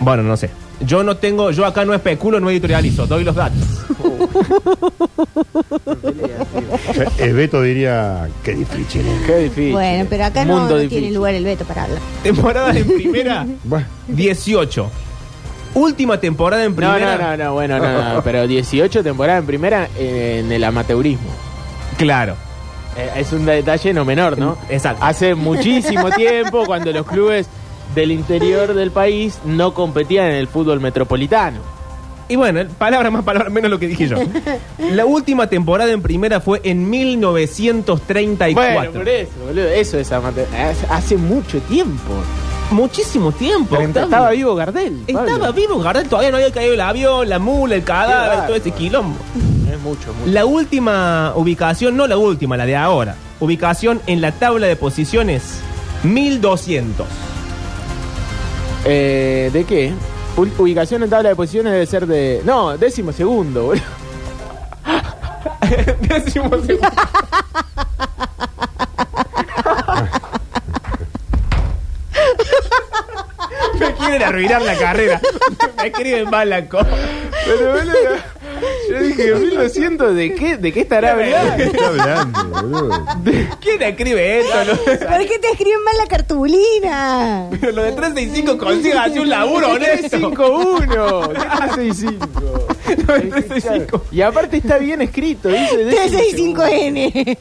Bueno, 0.00 0.22
no 0.22 0.36
sé. 0.36 0.50
Yo 0.80 1.02
no 1.02 1.16
tengo, 1.16 1.50
yo 1.52 1.64
acá 1.64 1.86
no 1.86 1.94
especulo, 1.94 2.38
no 2.38 2.50
editorializo, 2.50 3.06
doy 3.06 3.24
los 3.24 3.34
datos. 3.34 3.58
El 7.18 7.34
Beto 7.34 7.62
diría, 7.62 8.28
qué 8.42 8.54
difícil. 8.54 9.02
Qué 9.26 9.38
difícil. 9.38 9.72
Bueno, 9.72 10.06
pero 10.08 10.24
acá 10.24 10.44
no, 10.44 10.56
Mundo 10.58 10.74
no 10.74 10.80
difícil. 10.80 11.00
tiene 11.02 11.14
lugar 11.16 11.34
el 11.34 11.44
veto 11.44 11.64
para 11.64 11.84
hablar. 11.84 11.98
Temporada 12.22 12.76
en 12.76 12.86
primera, 12.86 13.46
Bueno, 13.64 13.86
18. 14.08 14.90
Última 15.74 16.18
temporada 16.20 16.64
en 16.64 16.70
No, 16.72 16.76
primera. 16.76 17.16
no, 17.16 17.36
no, 17.36 17.44
no, 17.44 17.52
bueno, 17.54 17.78
no, 17.78 18.14
no, 18.14 18.22
pero 18.22 18.46
18 18.46 19.02
temporadas 19.02 19.40
en 19.40 19.46
primera 19.46 19.88
eh, 19.98 20.42
en 20.44 20.52
el 20.52 20.64
amateurismo. 20.64 21.28
Claro. 21.98 22.34
Eh, 22.96 23.10
es 23.16 23.32
un 23.32 23.44
detalle 23.44 23.92
no 23.92 24.04
menor, 24.04 24.38
¿no? 24.38 24.56
Exacto. 24.70 25.04
Hace 25.04 25.34
muchísimo 25.34 26.10
tiempo, 26.10 26.64
cuando 26.66 26.92
los 26.92 27.06
clubes 27.06 27.46
del 27.94 28.12
interior 28.12 28.74
del 28.74 28.90
país 28.90 29.38
no 29.44 29.74
competían 29.74 30.26
en 30.26 30.34
el 30.34 30.48
fútbol 30.48 30.80
metropolitano. 30.80 31.76
Y 32.28 32.34
bueno, 32.34 32.60
palabras 32.76 33.12
más, 33.12 33.24
palabras 33.24 33.52
menos 33.52 33.70
lo 33.70 33.78
que 33.78 33.86
dije 33.86 34.08
yo. 34.08 34.16
La 34.90 35.06
última 35.06 35.46
temporada 35.46 35.92
en 35.92 36.02
primera 36.02 36.40
fue 36.40 36.60
en 36.64 36.90
1934. 36.90 38.74
Bueno, 38.74 38.92
por 38.92 39.08
eso, 39.08 39.30
boludo, 39.46 39.68
eso 39.68 39.98
es 39.98 40.10
amateur. 40.10 40.46
Hace, 40.90 41.16
mucho 41.16 41.60
tiempo. 41.60 42.14
Muchísimo 42.70 43.30
tiempo. 43.30 43.76
Octavio. 43.76 44.02
Estaba 44.02 44.30
vivo 44.30 44.56
Gardel. 44.56 45.04
Pablo. 45.06 45.28
Estaba 45.28 45.52
vivo 45.52 45.78
Gardel, 45.78 46.08
todavía 46.08 46.32
no 46.32 46.38
había 46.38 46.50
caído 46.50 46.74
el 46.74 46.80
avión, 46.80 47.28
la 47.28 47.38
mula, 47.38 47.76
el 47.76 47.84
cadáver, 47.84 48.46
todo 48.46 48.56
ese 48.56 48.72
quilombo. 48.72 49.18
Es 49.70 49.78
mucho, 49.80 50.12
mucho. 50.12 50.32
La 50.32 50.44
última 50.46 51.32
ubicación, 51.36 51.96
no 51.96 52.08
la 52.08 52.16
última, 52.16 52.56
la 52.56 52.66
de 52.66 52.74
ahora. 52.74 53.14
Ubicación 53.38 54.00
en 54.08 54.20
la 54.20 54.32
tabla 54.32 54.66
de 54.66 54.74
posiciones, 54.74 55.60
1200. 56.02 57.06
Eh, 58.88 59.50
¿De 59.52 59.64
qué? 59.64 59.92
U- 60.36 60.62
Ubicación 60.62 61.02
en 61.02 61.10
tabla 61.10 61.30
de 61.30 61.36
posiciones 61.36 61.72
debe 61.72 61.86
ser 61.86 62.06
de. 62.06 62.40
No, 62.44 62.76
décimo 62.78 63.12
segundo, 63.12 63.64
boludo. 63.66 63.82
Décimo 66.02 66.50
segundo. 66.64 66.88
Me 73.78 73.92
quieren 73.94 74.22
arruinar 74.22 74.62
la 74.62 74.76
carrera. 74.76 75.20
Me 75.76 75.88
escriben 75.88 76.30
mal 76.30 76.48
la 76.48 76.66
cosa. 76.68 76.88
Pero, 77.44 77.72
boludo, 77.72 78.16
yo 79.24 79.38
dije, 79.38 79.50
1200, 79.50 80.14
¿de 80.14 80.34
qué, 80.34 80.56
¿de 80.56 80.72
qué 80.72 80.80
estará 80.80 81.12
hablando? 81.12 81.56
¿qué 81.56 81.62
está 81.64 81.86
hablando, 81.88 82.44
boludo? 82.48 83.06
¿Quién 83.60 83.82
escribe 83.82 84.40
esto? 84.40 84.64
Lo, 84.64 84.76
¿Por 84.76 85.26
qué 85.26 85.38
te 85.38 85.50
escriben 85.52 85.82
mal 85.84 85.96
la 85.98 86.06
cartulina? 86.06 87.48
pero 87.60 87.72
lo 87.72 87.82
de 87.82 87.92
365 87.92 88.58
consiga 88.58 89.04
así 89.04 89.18
un 89.18 89.28
laburo 89.28 89.70
honesto. 89.72 90.08
351. 90.08 91.28
¿Qué 91.28 91.36
365? 91.36 92.42
Lo 93.06 93.14
de 93.14 93.20
365. 93.22 94.04
Y 94.12 94.20
aparte 94.22 94.56
está 94.58 94.78
bien 94.78 95.02
escrito, 95.02 95.48
dice 95.48 95.76
décimo 95.84 96.20
segundo. 96.20 96.64
365N. 96.64 97.36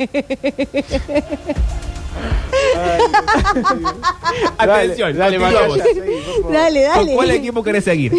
Atención, 4.58 5.18
dale, 5.18 5.40
Macaya, 5.40 5.68
vos. 5.68 5.80
seguí, 5.80 6.02
por. 6.42 6.52
Dale, 6.54 6.86
¿Con 6.88 6.96
dale. 6.96 7.14
cuál 7.14 7.32
equipo 7.32 7.64
querés 7.64 7.84
seguir? 7.84 8.12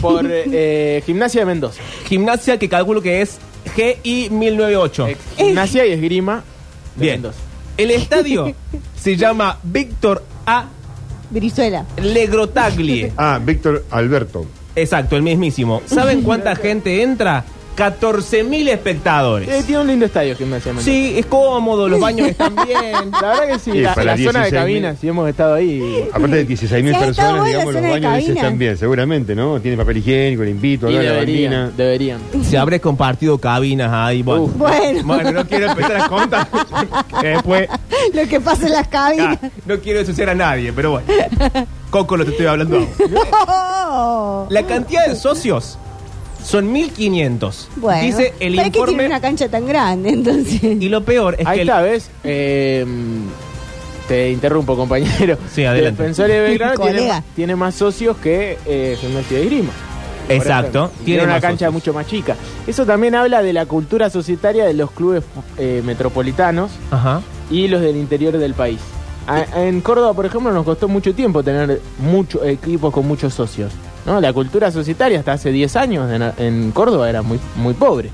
Por 0.00 0.24
eh, 0.28 1.02
Gimnasia 1.06 1.40
de 1.42 1.46
Mendoza. 1.46 1.80
Gimnasia 2.06 2.58
que 2.58 2.68
calculo 2.68 3.00
que 3.02 3.22
es 3.22 3.38
GI 3.74 4.30
1098. 4.30 5.06
Ex- 5.08 5.20
Gimnasia 5.36 5.86
y 5.86 5.92
Esgrima 5.92 6.42
de 6.96 7.00
Bien. 7.02 7.14
Mendoza. 7.22 7.38
El 7.76 7.90
estadio 7.90 8.52
se 9.00 9.16
llama 9.16 9.58
Víctor 9.62 10.22
A. 10.46 10.66
Brizuela. 11.30 11.86
Legrotaglie. 12.02 13.12
Ah, 13.16 13.40
Víctor 13.42 13.84
Alberto. 13.90 14.44
Exacto, 14.76 15.16
el 15.16 15.22
mismísimo. 15.22 15.82
¿Saben 15.86 16.22
cuánta 16.22 16.54
gente 16.56 17.02
entra? 17.02 17.44
14.000 17.76 18.68
espectadores. 18.68 19.48
Eh, 19.48 19.62
tiene 19.66 19.80
un 19.82 19.86
lindo 19.88 20.06
estadio 20.06 20.36
Gimnasia 20.36 20.70
de 20.72 20.76
Mendoza. 20.76 20.84
Sí, 20.84 21.14
es 21.18 21.26
cómodo, 21.26 21.88
los 21.88 22.00
baños 22.00 22.28
están 22.28 22.54
bien. 22.66 23.10
La 23.10 23.20
verdad 23.28 23.46
que 23.48 23.58
sí, 23.58 23.70
Y 23.72 23.80
la, 23.80 23.94
para 23.94 24.16
la 24.16 24.24
zona 24.24 24.44
de 24.44 24.50
16.000. 24.50 24.52
cabinas, 24.52 24.98
si 25.00 25.08
hemos 25.08 25.28
estado 25.28 25.54
ahí. 25.54 26.08
Aparte 26.12 26.44
de 26.44 26.48
16.000 26.48 26.56
Sí, 26.56 26.76
ha 26.76 26.80
estado 26.90 27.04
personas, 27.06 27.32
buena 27.32 27.46
digamos, 27.48 27.64
los 27.66 27.74
zona 27.82 27.86
de 27.86 27.92
baños 28.00 28.12
cabina. 28.24 28.40
también, 28.42 28.76
seguramente, 28.78 29.34
¿no? 29.34 29.60
Tiene 29.60 29.76
papel 29.76 29.96
higiénico, 29.98 30.42
le 30.42 30.50
invito, 30.50 30.90
Y 30.90 30.94
acá 30.96 31.02
la 31.04 31.12
deberían, 31.12 31.52
bandina. 31.52 31.72
deberían. 31.76 32.20
Se 32.42 32.58
habré 32.58 32.80
compartido 32.80 33.38
cabinas 33.38 33.90
ahí. 33.92 34.22
Bueno, 34.22 34.42
Uf. 34.44 34.56
Bueno, 34.56 35.00
Bueno, 35.04 35.32
no 35.32 35.46
quiero 35.46 35.70
empezar 35.70 35.96
a 35.96 36.08
contar. 36.08 36.48
que 37.20 37.26
Después, 37.32 37.68
lo 38.12 38.28
que 38.28 38.40
pasa 38.40 38.66
en 38.66 38.72
las 38.72 38.88
cabinas. 38.88 39.38
ah, 39.42 39.48
no 39.66 39.78
quiero 39.80 40.00
ensuciar 40.00 40.28
a 40.30 40.34
nadie, 40.34 40.72
pero 40.72 40.90
bueno. 40.92 41.06
Coco, 41.90 42.16
lo 42.16 42.24
te 42.24 42.30
estoy 42.30 42.46
hablando 42.46 42.76
a 42.76 42.80
vos. 42.80 42.88
Oh. 43.94 44.46
La 44.48 44.62
cantidad 44.62 45.06
de 45.06 45.14
socios 45.16 45.76
son 46.44 46.70
1500. 46.72 47.68
Bueno, 47.76 48.02
Dice 48.04 48.34
el 48.40 48.56
¿para 48.56 48.64
qué 48.66 48.70
tiene 48.72 48.90
informe. 48.92 49.06
una 49.06 49.20
cancha 49.20 49.48
tan 49.48 49.66
grande 49.66 50.10
entonces? 50.10 50.62
Y 50.62 50.88
lo 50.88 51.02
peor 51.04 51.36
es 51.38 51.46
Ahí 51.46 51.56
que. 51.56 51.62
el- 51.62 51.68
está, 51.68 51.82
¿ves? 51.82 52.10
Eh, 52.24 52.84
te 54.08 54.30
interrumpo, 54.30 54.76
compañero. 54.76 55.38
Sí, 55.52 55.64
adelante. 55.64 56.02
Defensor 56.02 56.28
de 56.28 56.40
Belgrano 56.40 56.74
tiene, 56.74 56.90
Colega. 56.92 57.14
más- 57.14 57.24
tiene 57.36 57.56
más 57.56 57.74
socios 57.74 58.16
que 58.18 58.58
eh, 58.66 58.96
Gimnasia 59.00 59.38
de 59.38 59.44
Grima. 59.46 59.70
Exacto, 60.28 60.88
tiene 60.88 61.04
Tiene 61.04 61.22
una 61.24 61.32
más 61.34 61.42
cancha 61.42 61.66
socios. 61.66 61.72
mucho 61.74 61.92
más 61.92 62.06
chica. 62.06 62.36
Eso 62.66 62.86
también 62.86 63.14
habla 63.14 63.42
de 63.42 63.52
la 63.52 63.66
cultura 63.66 64.08
societaria 64.08 64.64
de 64.64 64.72
los 64.74 64.90
clubes 64.92 65.24
eh, 65.58 65.82
metropolitanos 65.84 66.70
Ajá. 66.90 67.22
y 67.50 67.68
los 67.68 67.80
del 67.80 67.96
interior 67.96 68.36
del 68.38 68.54
país. 68.54 68.78
A- 69.26 69.44
en 69.62 69.80
Córdoba, 69.80 70.14
por 70.14 70.26
ejemplo, 70.26 70.52
nos 70.52 70.64
costó 70.64 70.88
mucho 70.88 71.14
tiempo 71.14 71.42
tener 71.42 71.80
muchos 71.98 72.44
equipos 72.46 72.92
con 72.92 73.06
muchos 73.06 73.34
socios. 73.34 73.72
¿No? 74.06 74.20
La 74.20 74.32
cultura 74.32 74.70
societaria 74.70 75.18
hasta 75.18 75.32
hace 75.32 75.50
10 75.52 75.76
años 75.76 76.10
en, 76.10 76.22
en 76.44 76.70
Córdoba 76.72 77.08
era 77.08 77.22
muy, 77.22 77.38
muy 77.56 77.74
pobre. 77.74 78.10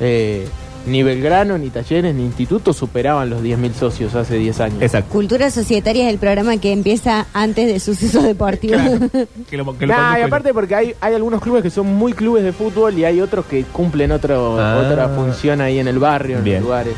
Eh, 0.00 0.46
ni 0.86 1.02
Belgrano, 1.02 1.56
ni 1.56 1.70
Talleres, 1.70 2.14
ni 2.14 2.24
Institutos 2.24 2.76
superaban 2.76 3.30
los 3.30 3.42
10.000 3.42 3.72
socios 3.72 4.14
hace 4.14 4.36
10 4.36 4.60
años. 4.60 4.82
Exacto. 4.82 5.10
Cultura 5.12 5.50
Societaria 5.50 6.04
es 6.06 6.12
el 6.12 6.18
programa 6.18 6.58
que 6.58 6.72
empieza 6.72 7.26
antes 7.32 7.66
de 7.66 7.80
sucesos 7.80 8.22
deportivos. 8.22 8.82
Que 9.48 9.56
lo, 9.56 9.78
que 9.78 9.86
lo 9.86 9.94
Nah, 9.94 10.18
y 10.18 10.22
aparte 10.22 10.52
porque 10.52 10.74
hay, 10.74 10.94
hay 11.00 11.14
algunos 11.14 11.40
clubes 11.40 11.62
que 11.62 11.70
son 11.70 11.86
muy 11.94 12.12
clubes 12.12 12.44
de 12.44 12.52
fútbol 12.52 12.98
y 12.98 13.04
hay 13.06 13.20
otros 13.22 13.46
que 13.46 13.64
cumplen 13.64 14.12
otro, 14.12 14.58
Ah. 14.60 14.82
otra 14.86 15.08
función 15.08 15.60
ahí 15.62 15.78
en 15.78 15.88
el 15.88 15.98
barrio, 15.98 16.38
en 16.38 16.44
Bien. 16.44 16.56
los 16.58 16.64
lugares. 16.64 16.94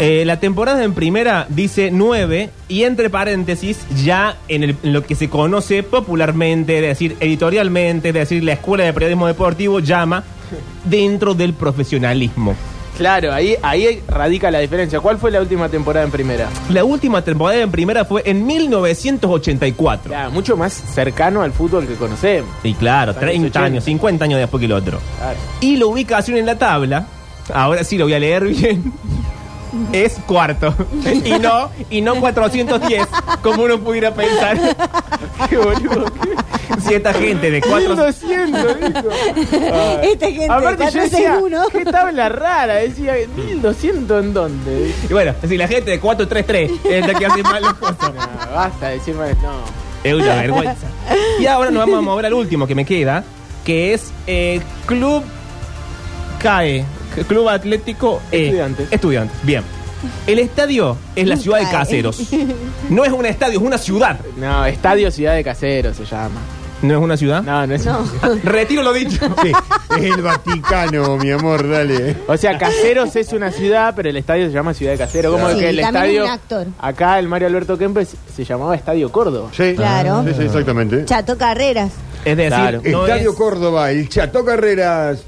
Eh, 0.00 0.24
la 0.24 0.40
temporada 0.40 0.82
en 0.82 0.92
primera 0.92 1.46
dice 1.48 1.90
9 1.92 2.50
y 2.68 2.82
entre 2.82 3.10
paréntesis 3.10 3.78
ya 4.04 4.36
en, 4.48 4.64
el- 4.64 4.76
en 4.82 4.92
lo 4.92 5.04
que 5.04 5.14
se 5.14 5.28
conoce 5.28 5.84
popularmente, 5.84 6.76
es 6.78 6.82
decir, 6.82 7.16
editorialmente, 7.20 8.08
es 8.08 8.14
decir, 8.14 8.42
la 8.42 8.54
Escuela 8.54 8.84
de 8.84 8.92
Periodismo 8.92 9.28
Deportivo 9.28 9.78
llama 9.78 10.24
dentro 10.84 11.34
del 11.34 11.54
profesionalismo. 11.54 12.56
Claro, 12.98 13.32
ahí, 13.32 13.56
ahí 13.62 14.02
radica 14.08 14.50
la 14.52 14.60
diferencia. 14.60 15.00
¿Cuál 15.00 15.18
fue 15.18 15.30
la 15.32 15.40
última 15.40 15.68
temporada 15.68 16.04
en 16.04 16.12
primera? 16.12 16.48
La 16.70 16.84
última 16.84 17.22
temporada 17.22 17.60
en 17.60 17.70
primera 17.70 18.04
fue 18.04 18.22
en 18.24 18.46
1984. 18.46 20.10
Claro, 20.10 20.30
mucho 20.30 20.56
más 20.56 20.72
cercano 20.72 21.42
al 21.42 21.52
fútbol 21.52 21.86
que 21.86 21.94
conocemos. 21.94 22.50
Y 22.62 22.74
claro, 22.74 23.10
Años 23.12 23.20
30 23.20 23.46
80. 23.48 23.64
años, 23.64 23.84
50 23.84 24.24
años 24.24 24.38
después 24.40 24.60
que 24.60 24.66
el 24.66 24.72
otro. 24.72 25.00
Claro. 25.18 25.36
Y 25.60 25.76
la 25.76 25.86
ubicación 25.86 26.36
en 26.38 26.46
la 26.46 26.56
tabla, 26.56 27.06
ahora 27.52 27.82
sí 27.82 27.98
lo 27.98 28.04
voy 28.04 28.14
a 28.14 28.18
leer 28.20 28.44
bien, 28.46 28.92
es 29.92 30.14
cuarto. 30.26 30.74
Y 31.24 31.38
no, 31.38 31.70
y 31.90 32.00
no 32.00 32.16
410, 32.16 33.06
como 33.42 33.64
uno 33.64 33.78
pudiera 33.78 34.14
pensar. 34.14 34.58
Qué 35.48 35.56
boludo. 35.56 36.06
Si 36.86 36.94
esta 36.94 37.12
gente 37.12 37.50
de 37.50 37.60
400... 37.60 38.24
1200, 38.24 38.80
dijo. 38.80 39.08
Ay. 39.72 40.10
Esta 40.12 40.26
gente 40.26 40.50
Aparte 40.50 40.84
de 40.84 40.90
yo 40.90 41.00
decía, 41.02 41.38
461. 41.38 41.66
qué 41.72 41.84
tabla 41.84 42.28
rara, 42.28 42.74
decía, 42.76 43.14
1200 43.36 44.24
en 44.24 44.34
dónde. 44.34 44.94
Y 45.08 45.12
bueno, 45.12 45.34
si 45.46 45.56
la 45.56 45.68
gente 45.68 45.90
de 45.90 46.00
433 46.00 46.70
es 46.84 47.06
la 47.06 47.18
que 47.18 47.26
hace 47.26 47.42
mal 47.42 47.62
las 47.62 47.74
cosas. 47.74 48.12
No, 48.14 48.54
basta 48.54 48.88
de 48.88 48.94
decirme, 48.94 49.34
no. 49.42 49.84
Es 50.02 50.14
una 50.14 50.34
vergüenza. 50.34 50.86
Y 51.40 51.46
ahora 51.46 51.70
nos 51.70 51.80
vamos 51.80 51.98
a 51.98 52.02
mover 52.02 52.26
al 52.26 52.34
último 52.34 52.66
que 52.66 52.74
me 52.74 52.84
queda, 52.84 53.24
que 53.64 53.94
es 53.94 54.12
eh, 54.26 54.60
Club 54.86 55.22
CAE, 56.38 56.84
Club 57.28 57.48
Atlético 57.48 58.20
E. 58.32 58.44
Estudiantes. 58.46 58.88
Estudiantes, 58.90 59.36
bien. 59.42 59.62
El 60.26 60.38
estadio 60.38 60.96
es 61.16 61.26
la 61.26 61.36
ciudad 61.36 61.60
de. 61.60 61.70
Caseros. 61.70 62.20
No 62.90 63.04
es 63.04 63.12
un 63.12 63.24
estadio, 63.24 63.58
es 63.58 63.64
una 63.64 63.78
ciudad. 63.78 64.20
No, 64.36 64.66
Estadio 64.66 65.10
Ciudad 65.10 65.34
de 65.34 65.42
Casero 65.42 65.94
se 65.94 66.04
llama. 66.04 66.40
¿No 66.82 66.94
es 66.98 67.00
una 67.02 67.16
ciudad? 67.16 67.42
No, 67.42 67.66
no 67.66 67.74
es. 67.74 67.86
No. 67.86 68.04
Retiro 68.44 68.82
lo 68.82 68.92
dicho. 68.92 69.18
Sí, 69.94 70.02
es 70.04 70.14
el 70.16 70.22
Vaticano, 70.22 71.16
mi 71.18 71.30
amor, 71.30 71.68
dale. 71.68 72.16
O 72.26 72.36
sea, 72.36 72.58
Caseros 72.58 73.14
es 73.16 73.32
una 73.32 73.52
ciudad, 73.52 73.92
pero 73.94 74.08
el 74.10 74.16
estadio 74.16 74.46
se 74.48 74.52
llama 74.52 74.74
Ciudad 74.74 74.92
de 74.92 74.98
Casero. 74.98 75.30
Como 75.32 75.48
Sí, 75.50 75.58
que 75.60 75.70
el 75.70 75.80
también 75.80 76.04
estadio. 76.04 76.24
un 76.24 76.30
actor. 76.30 76.66
Acá 76.80 77.18
el 77.20 77.28
Mario 77.28 77.46
Alberto 77.48 77.78
Kempes 77.78 78.16
se 78.34 78.44
llamaba 78.44 78.74
Estadio 78.74 79.10
Córdoba. 79.12 79.50
Sí, 79.56 79.74
Claro. 79.76 80.24
Sí, 80.26 80.34
sí, 80.36 80.42
exactamente. 80.44 81.04
Chato 81.04 81.38
Carreras. 81.38 81.92
Es 82.24 82.36
decir, 82.36 82.48
Claro. 82.54 82.82
no 82.84 83.06
Estadio 83.06 83.30
es- 83.30 83.36
Córdoba, 83.36 83.90
el 83.92 84.08
Chato 84.08 84.44
Carreras. 84.44 85.20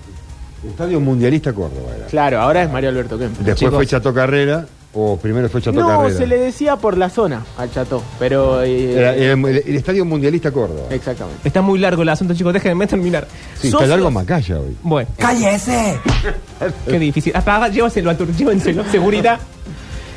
Estadio 0.68 1.00
Mundialista 1.00 1.52
Córdoba 1.52 1.90
era. 1.96 2.06
Claro, 2.06 2.40
ahora 2.40 2.62
es 2.62 2.70
Mario 2.70 2.90
Alberto 2.90 3.18
Kempes. 3.18 3.38
Después 3.38 3.56
Chicos. 3.58 3.74
fue 3.74 3.86
Chato 3.86 4.12
Carrera. 4.14 4.66
¿O 4.98 5.18
primero 5.18 5.46
fue 5.50 5.60
Chato 5.60 5.78
No, 5.78 5.86
Carrera? 5.86 6.16
se 6.16 6.26
le 6.26 6.38
decía 6.38 6.76
por 6.76 6.96
la 6.96 7.10
zona 7.10 7.44
al 7.58 7.70
Chato, 7.70 8.02
pero... 8.18 8.62
eh, 8.62 8.94
Era- 8.94 9.14
era 9.14 9.32
el, 9.34 9.44
el 9.44 9.76
Estadio 9.76 10.06
Mundialista 10.06 10.50
Córdoba. 10.50 10.88
Exactamente. 10.90 11.46
Está 11.46 11.60
muy 11.60 11.78
largo 11.78 12.00
el 12.00 12.08
asunto, 12.08 12.32
chicos. 12.32 12.54
Déjenme 12.54 12.86
terminar. 12.86 13.28
Sí, 13.60 13.66
está 13.66 13.80
Socios- 13.80 13.88
largo 13.90 14.10
Macaya 14.10 14.58
hoy. 14.58 14.74
Bueno. 14.82 15.10
¡Cállese! 15.18 16.00
Qué 16.88 16.98
difícil. 16.98 17.36
Apaga, 17.36 17.68
llévaselo, 17.68 18.08
Artur, 18.08 18.32
llévenselo. 18.34 18.84
Seguridad. 18.90 19.38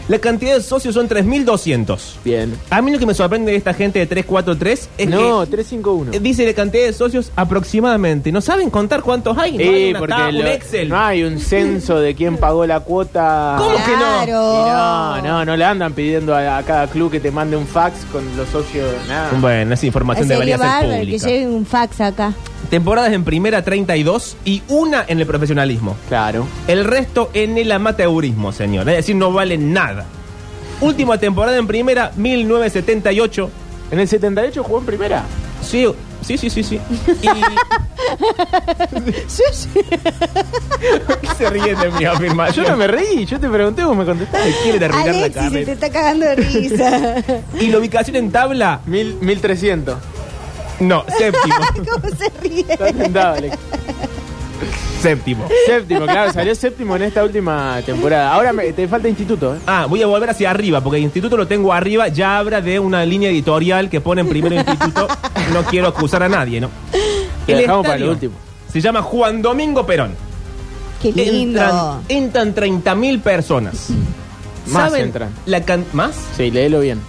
La 0.09 0.19
cantidad 0.19 0.55
de 0.55 0.61
socios 0.63 0.95
son 0.95 1.07
3.200. 1.07 1.97
Bien. 2.25 2.53
A 2.71 2.81
mí 2.81 2.91
lo 2.91 2.99
que 2.99 3.05
me 3.05 3.13
sorprende 3.13 3.51
de 3.51 3.57
esta 3.57 3.73
gente 3.73 3.99
de 3.99 4.07
343 4.07 4.89
es 4.97 5.07
No, 5.07 5.41
que 5.45 5.51
351. 5.51 6.13
eh, 6.13 6.19
dice 6.19 6.45
la 6.45 6.53
cantidad 6.53 6.83
de 6.85 6.93
socios 6.93 7.31
aproximadamente. 7.35 8.31
¿No 8.31 8.41
saben 8.41 8.69
contar 8.71 9.01
cuántos 9.03 9.37
hay? 9.37 9.57
No 9.57 9.63
hay 9.71 9.89
una 9.91 9.99
porque 9.99 10.15
un 10.15 10.47
Excel. 10.47 10.89
no 10.89 10.97
hay 10.99 11.23
un 11.23 11.39
censo 11.39 11.99
de 11.99 12.15
quién 12.15 12.37
pagó 12.37 12.65
la 12.65 12.79
cuota. 12.79 13.55
¿Cómo 13.59 13.75
que 13.75 13.91
no? 13.91 14.23
Y 14.23 14.31
no, 14.31 15.21
no, 15.21 15.45
no 15.45 15.55
le 15.55 15.63
andan 15.63 15.93
pidiendo 15.93 16.35
a, 16.35 16.57
a 16.57 16.63
cada 16.63 16.87
club 16.87 17.11
que 17.11 17.19
te 17.19 17.29
mande 17.31 17.55
un 17.55 17.67
fax 17.67 18.05
con 18.11 18.23
los 18.35 18.49
socios, 18.49 18.89
nada. 19.07 19.29
Bueno, 19.39 19.73
esa 19.75 19.85
información 19.85 20.27
debería 20.27 20.57
ser 20.57 20.65
bárbaro 20.67 20.89
que 20.91 20.99
pública. 21.01 21.27
lleve 21.27 21.47
un 21.47 21.65
fax 21.65 22.01
acá. 22.01 22.33
Temporadas 22.69 23.13
en 23.13 23.23
primera 23.23 23.63
32 23.63 24.37
y 24.45 24.61
una 24.67 25.03
en 25.07 25.19
el 25.19 25.25
profesionalismo. 25.25 25.95
Claro. 26.07 26.45
El 26.67 26.83
resto 26.85 27.29
en 27.33 27.57
el 27.57 27.71
amateurismo, 27.71 28.51
señor. 28.51 28.87
Es 28.89 28.97
decir, 28.97 29.15
no 29.15 29.31
vale 29.31 29.57
nada. 29.57 29.98
Última 30.81 31.17
temporada 31.17 31.57
en 31.57 31.67
primera, 31.67 32.11
1978. 32.15 33.49
¿En 33.91 33.99
el 33.99 34.07
78 34.07 34.63
jugó 34.63 34.79
en 34.79 34.85
primera? 34.85 35.23
Sí, 35.61 35.85
sí, 36.21 36.37
sí, 36.37 36.49
sí. 36.49 36.63
sí. 36.63 36.79
Y... 37.21 37.27
¿Por 41.05 41.19
qué 41.19 41.27
se 41.37 41.49
ríen 41.49 41.77
de 41.79 41.91
mi 41.91 42.05
afirmación? 42.05 42.65
Yo 42.65 42.71
no 42.71 42.77
me 42.77 42.87
reí, 42.87 43.25
yo 43.25 43.39
te 43.39 43.47
pregunté, 43.49 43.83
vos 43.83 43.95
me 43.95 44.05
contestaste. 44.05 44.53
quiere 44.63 44.85
arruinar 44.85 45.15
la 45.15 45.25
Alexis, 45.25 45.33
se 45.33 45.49
te 45.49 45.49
carrera. 45.51 45.71
está 45.73 45.89
cagando 45.91 46.25
de 46.25 46.35
risa. 46.35 47.15
¿Y 47.59 47.67
la 47.67 47.77
ubicación 47.77 48.15
en 48.15 48.31
tabla? 48.31 48.81
Mil, 48.85 49.15
1300. 49.21 49.97
No, 50.79 51.03
séptimo. 51.17 51.55
¿Cómo 51.91 52.15
se 52.15 52.29
ríe? 52.41 52.65
Está 52.67 52.91
tentado, 52.93 53.35
Alex. 53.35 53.57
séptimo. 55.01 55.47
Séptimo, 55.65 56.05
claro, 56.05 56.31
salió 56.33 56.53
séptimo 56.55 56.95
en 56.95 57.03
esta 57.03 57.23
última 57.23 57.81
temporada. 57.85 58.33
Ahora 58.33 58.53
me- 58.53 58.71
te 58.73 58.87
falta 58.87 59.07
instituto, 59.07 59.55
¿eh? 59.55 59.59
Ah, 59.67 59.85
voy 59.87 60.01
a 60.01 60.07
volver 60.07 60.29
hacia 60.29 60.49
arriba, 60.51 60.81
porque 60.81 60.97
el 60.97 61.03
instituto 61.03 61.37
lo 61.37 61.47
tengo 61.47 61.71
arriba, 61.73 62.07
ya 62.09 62.37
habla 62.39 62.61
de 62.61 62.79
una 62.79 63.05
línea 63.05 63.29
editorial 63.29 63.89
que 63.89 64.01
pone 64.01 64.21
en 64.21 64.29
primero 64.29 64.55
instituto. 64.55 65.07
No 65.53 65.63
quiero 65.63 65.87
acusar 65.87 66.21
a 66.21 66.29
nadie, 66.29 66.61
¿no? 66.61 66.69
Te 67.47 67.55
dejamos 67.55 67.83
para 67.85 67.97
lo 67.97 68.11
último. 68.11 68.33
Se 68.71 68.79
llama 68.81 69.01
Juan 69.01 69.41
Domingo 69.41 69.83
Perón. 69.85 70.11
Qué 71.01 71.11
lindo. 71.11 71.99
Entran, 72.07 72.53
entran 72.53 72.83
30.000 72.83 73.21
personas. 73.21 73.87
Más 74.67 74.89
¿Saben 74.91 75.05
entran. 75.05 75.29
La 75.47 75.61
can- 75.61 75.85
¿Más? 75.93 76.11
Sí, 76.37 76.51
léelo 76.51 76.81
bien. 76.81 76.99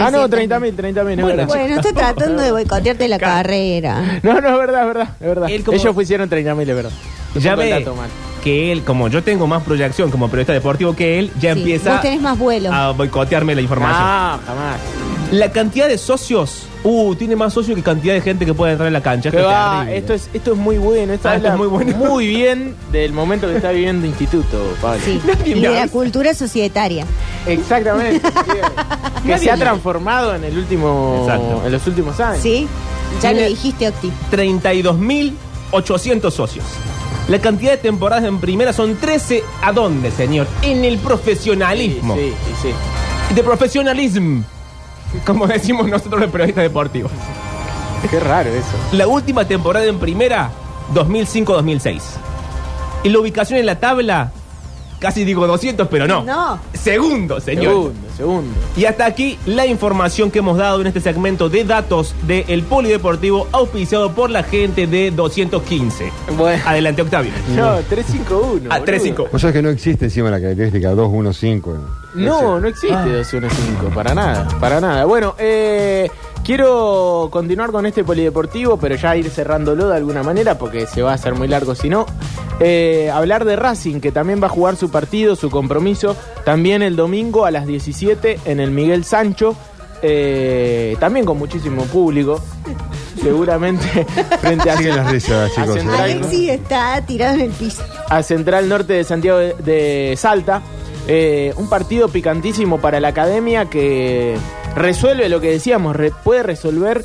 Ah, 0.00 0.10
no, 0.10 0.28
300. 0.28 0.60
30.000, 0.60 0.76
30.000, 0.76 0.98
es 0.98 1.04
Bueno, 1.04 1.26
verdad. 1.26 1.46
Bueno, 1.46 1.74
estoy 1.76 1.92
tratando 1.92 2.42
de 2.42 2.52
boicotearte 2.52 3.08
la 3.08 3.18
Ca- 3.18 3.26
carrera. 3.26 4.20
No, 4.22 4.40
no, 4.40 4.48
es 4.50 4.58
verdad, 4.58 4.80
es 4.82 4.86
verdad, 4.86 5.08
es 5.20 5.26
verdad. 5.26 5.48
Como- 5.64 5.76
Ellos 5.78 5.96
hicieron 6.02 6.28
30.000, 6.30 6.60
es 6.68 6.74
verdad. 6.76 6.90
Ya 7.34 7.54
ve 7.54 7.70
dato 7.70 7.94
que 8.44 8.72
él, 8.72 8.82
como 8.82 9.08
yo 9.08 9.22
tengo 9.22 9.46
más 9.46 9.62
proyección 9.62 10.10
como 10.10 10.28
periodista 10.28 10.52
deportivo 10.52 10.94
que 10.96 11.18
él, 11.20 11.30
ya 11.40 11.54
Sí, 11.54 11.60
empieza 11.60 11.92
Vos 11.92 12.00
tenés 12.02 12.20
más 12.20 12.36
vuelo. 12.38 12.72
a 12.72 12.90
boicotearme 12.92 13.54
la 13.54 13.60
información. 13.62 14.02
No, 14.02 14.40
jamás. 14.46 14.80
La 15.32 15.50
cantidad 15.50 15.88
de 15.88 15.96
socios, 15.96 16.64
uh, 16.84 17.14
tiene 17.14 17.36
más 17.36 17.54
socios 17.54 17.74
que 17.74 17.82
cantidad 17.82 18.12
de 18.12 18.20
gente 18.20 18.44
que 18.44 18.52
puede 18.52 18.72
entrar 18.72 18.86
en 18.86 18.92
la 18.92 19.00
cancha. 19.02 19.30
Esto 19.30 19.40
es 19.40 19.46
va, 19.46 19.90
esto 19.90 20.12
es, 20.12 20.28
esto 20.34 20.52
es 20.52 20.58
muy 20.58 20.76
bueno. 20.76 21.14
Esto 21.14 21.28
Ah, 21.30 21.36
esto 21.36 21.48
es 21.48 21.56
muy 21.56 21.68
bueno. 21.68 21.96
muy 21.96 22.26
bien 22.26 22.76
del 22.92 23.14
momento 23.14 23.46
que 23.48 23.56
está 23.56 23.70
viviendo 23.70 24.06
Instituto, 24.06 24.58
Pablo. 24.82 25.00
Sí. 25.04 25.18
Y 25.46 25.54
de 25.54 25.70
la 25.70 25.88
cultura 25.88 26.34
societaria. 26.34 27.06
Exactamente. 27.46 28.20
que 29.22 29.28
Nadie 29.30 29.38
se 29.38 29.50
ha 29.50 29.56
transformado 29.56 30.34
en 30.34 30.44
el 30.44 30.58
último 30.58 31.20
Exacto. 31.22 31.62
en 31.64 31.72
los 31.72 31.86
últimos 31.86 32.20
años. 32.20 32.42
¿Sí? 32.42 32.66
Ya 33.22 33.30
Tiene- 33.30 33.42
lo 33.44 33.48
dijiste, 33.48 33.88
Octi. 33.88 34.12
32.800 34.30 36.30
socios. 36.30 36.64
La 37.28 37.38
cantidad 37.40 37.70
de 37.70 37.78
temporadas 37.78 38.24
en 38.24 38.38
primera 38.38 38.74
son 38.74 38.96
13. 38.96 39.42
¿A 39.62 39.72
dónde, 39.72 40.10
señor? 40.10 40.46
En 40.60 40.84
el 40.84 40.98
profesionalismo. 40.98 42.16
sí, 42.16 42.34
sí, 42.62 42.68
sí. 42.68 43.34
De 43.34 43.42
profesionalism. 43.42 44.42
Como 45.24 45.46
decimos 45.46 45.88
nosotros 45.88 46.20
los 46.20 46.30
periodistas 46.30 46.62
deportivos. 46.62 47.10
Qué 48.10 48.18
raro 48.18 48.50
eso. 48.50 48.68
La 48.92 49.06
última 49.06 49.44
temporada 49.44 49.86
en 49.86 49.98
primera, 49.98 50.50
2005-2006. 50.94 52.00
Y 53.04 53.08
la 53.10 53.18
ubicación 53.18 53.58
en 53.60 53.66
la 53.66 53.78
tabla, 53.78 54.32
casi 54.98 55.24
digo 55.24 55.46
200, 55.46 55.88
pero 55.88 56.06
no. 56.06 56.24
No. 56.24 56.58
Segundo, 56.72 57.40
señor. 57.40 57.64
Segundo, 57.64 58.01
segundo. 58.12 58.50
Y 58.76 58.84
hasta 58.84 59.06
aquí 59.06 59.38
la 59.46 59.66
información 59.66 60.30
que 60.30 60.40
hemos 60.40 60.58
dado 60.58 60.80
en 60.80 60.86
este 60.86 61.00
segmento 61.00 61.48
de 61.48 61.64
datos 61.64 62.14
del 62.26 62.62
Polideportivo 62.62 63.48
auspiciado 63.52 64.12
por 64.12 64.30
la 64.30 64.42
gente 64.42 64.86
de 64.86 65.10
215. 65.10 66.12
Bueno. 66.36 66.62
Adelante, 66.66 67.02
Octavio. 67.02 67.32
No, 67.56 67.76
351. 67.88 68.68
Ah, 68.70 68.78
boludo. 68.78 68.84
35. 68.84 69.28
Vos 69.32 69.40
sabés 69.40 69.54
que 69.54 69.62
no 69.62 69.70
existe 69.70 70.06
encima 70.06 70.30
la 70.30 70.40
característica 70.40 70.90
215. 70.90 72.02
No, 72.14 72.60
no 72.60 72.68
existe 72.68 73.10
215, 73.10 73.94
para 73.94 74.14
nada, 74.14 74.48
para 74.60 74.80
nada. 74.80 75.04
Bueno, 75.04 75.34
eh, 75.38 76.10
quiero 76.44 77.28
continuar 77.30 77.70
con 77.72 77.86
este 77.86 78.04
polideportivo, 78.04 78.76
pero 78.76 78.94
ya 78.96 79.16
ir 79.16 79.30
cerrándolo 79.30 79.88
de 79.88 79.96
alguna 79.96 80.22
manera, 80.22 80.58
porque 80.58 80.86
se 80.86 81.02
va 81.02 81.12
a 81.12 81.14
hacer 81.14 81.34
muy 81.34 81.48
largo 81.48 81.74
si 81.74 81.88
no. 81.88 82.06
Eh, 82.60 83.10
hablar 83.12 83.44
de 83.44 83.56
Racing, 83.56 84.00
que 84.00 84.12
también 84.12 84.40
va 84.42 84.46
a 84.46 84.50
jugar 84.50 84.76
su 84.76 84.90
partido, 84.90 85.34
su 85.36 85.50
compromiso, 85.50 86.16
también 86.44 86.82
el 86.82 86.96
domingo 86.96 87.44
a 87.44 87.50
las 87.50 87.66
17 87.66 88.40
en 88.44 88.60
el 88.60 88.70
Miguel 88.70 89.04
Sancho, 89.04 89.56
eh, 90.02 90.96
también 91.00 91.24
con 91.26 91.38
muchísimo 91.38 91.84
público, 91.84 92.40
seguramente 93.20 94.06
frente 94.40 94.70
a, 94.70 94.76
Siguen 94.76 94.96
las 94.96 95.10
risas, 95.10 95.50
a 95.50 95.54
chicos. 95.54 95.74
Central- 95.76 96.00
Alexis 96.00 96.50
está 96.50 97.00
tirado 97.06 97.34
en 97.34 97.40
el 97.42 97.50
piso. 97.50 97.82
a 98.08 98.22
Central 98.22 98.68
Norte 98.68 98.92
de 98.94 99.04
Santiago 99.04 99.38
de, 99.38 99.54
de 99.54 100.14
Salta. 100.16 100.62
Eh, 101.08 101.52
un 101.56 101.68
partido 101.68 102.08
picantísimo 102.08 102.78
para 102.80 103.00
la 103.00 103.08
academia 103.08 103.64
que 103.64 104.36
resuelve 104.74 105.28
lo 105.28 105.40
que 105.40 105.50
decíamos, 105.50 105.96
puede 106.24 106.42
resolver 106.42 107.04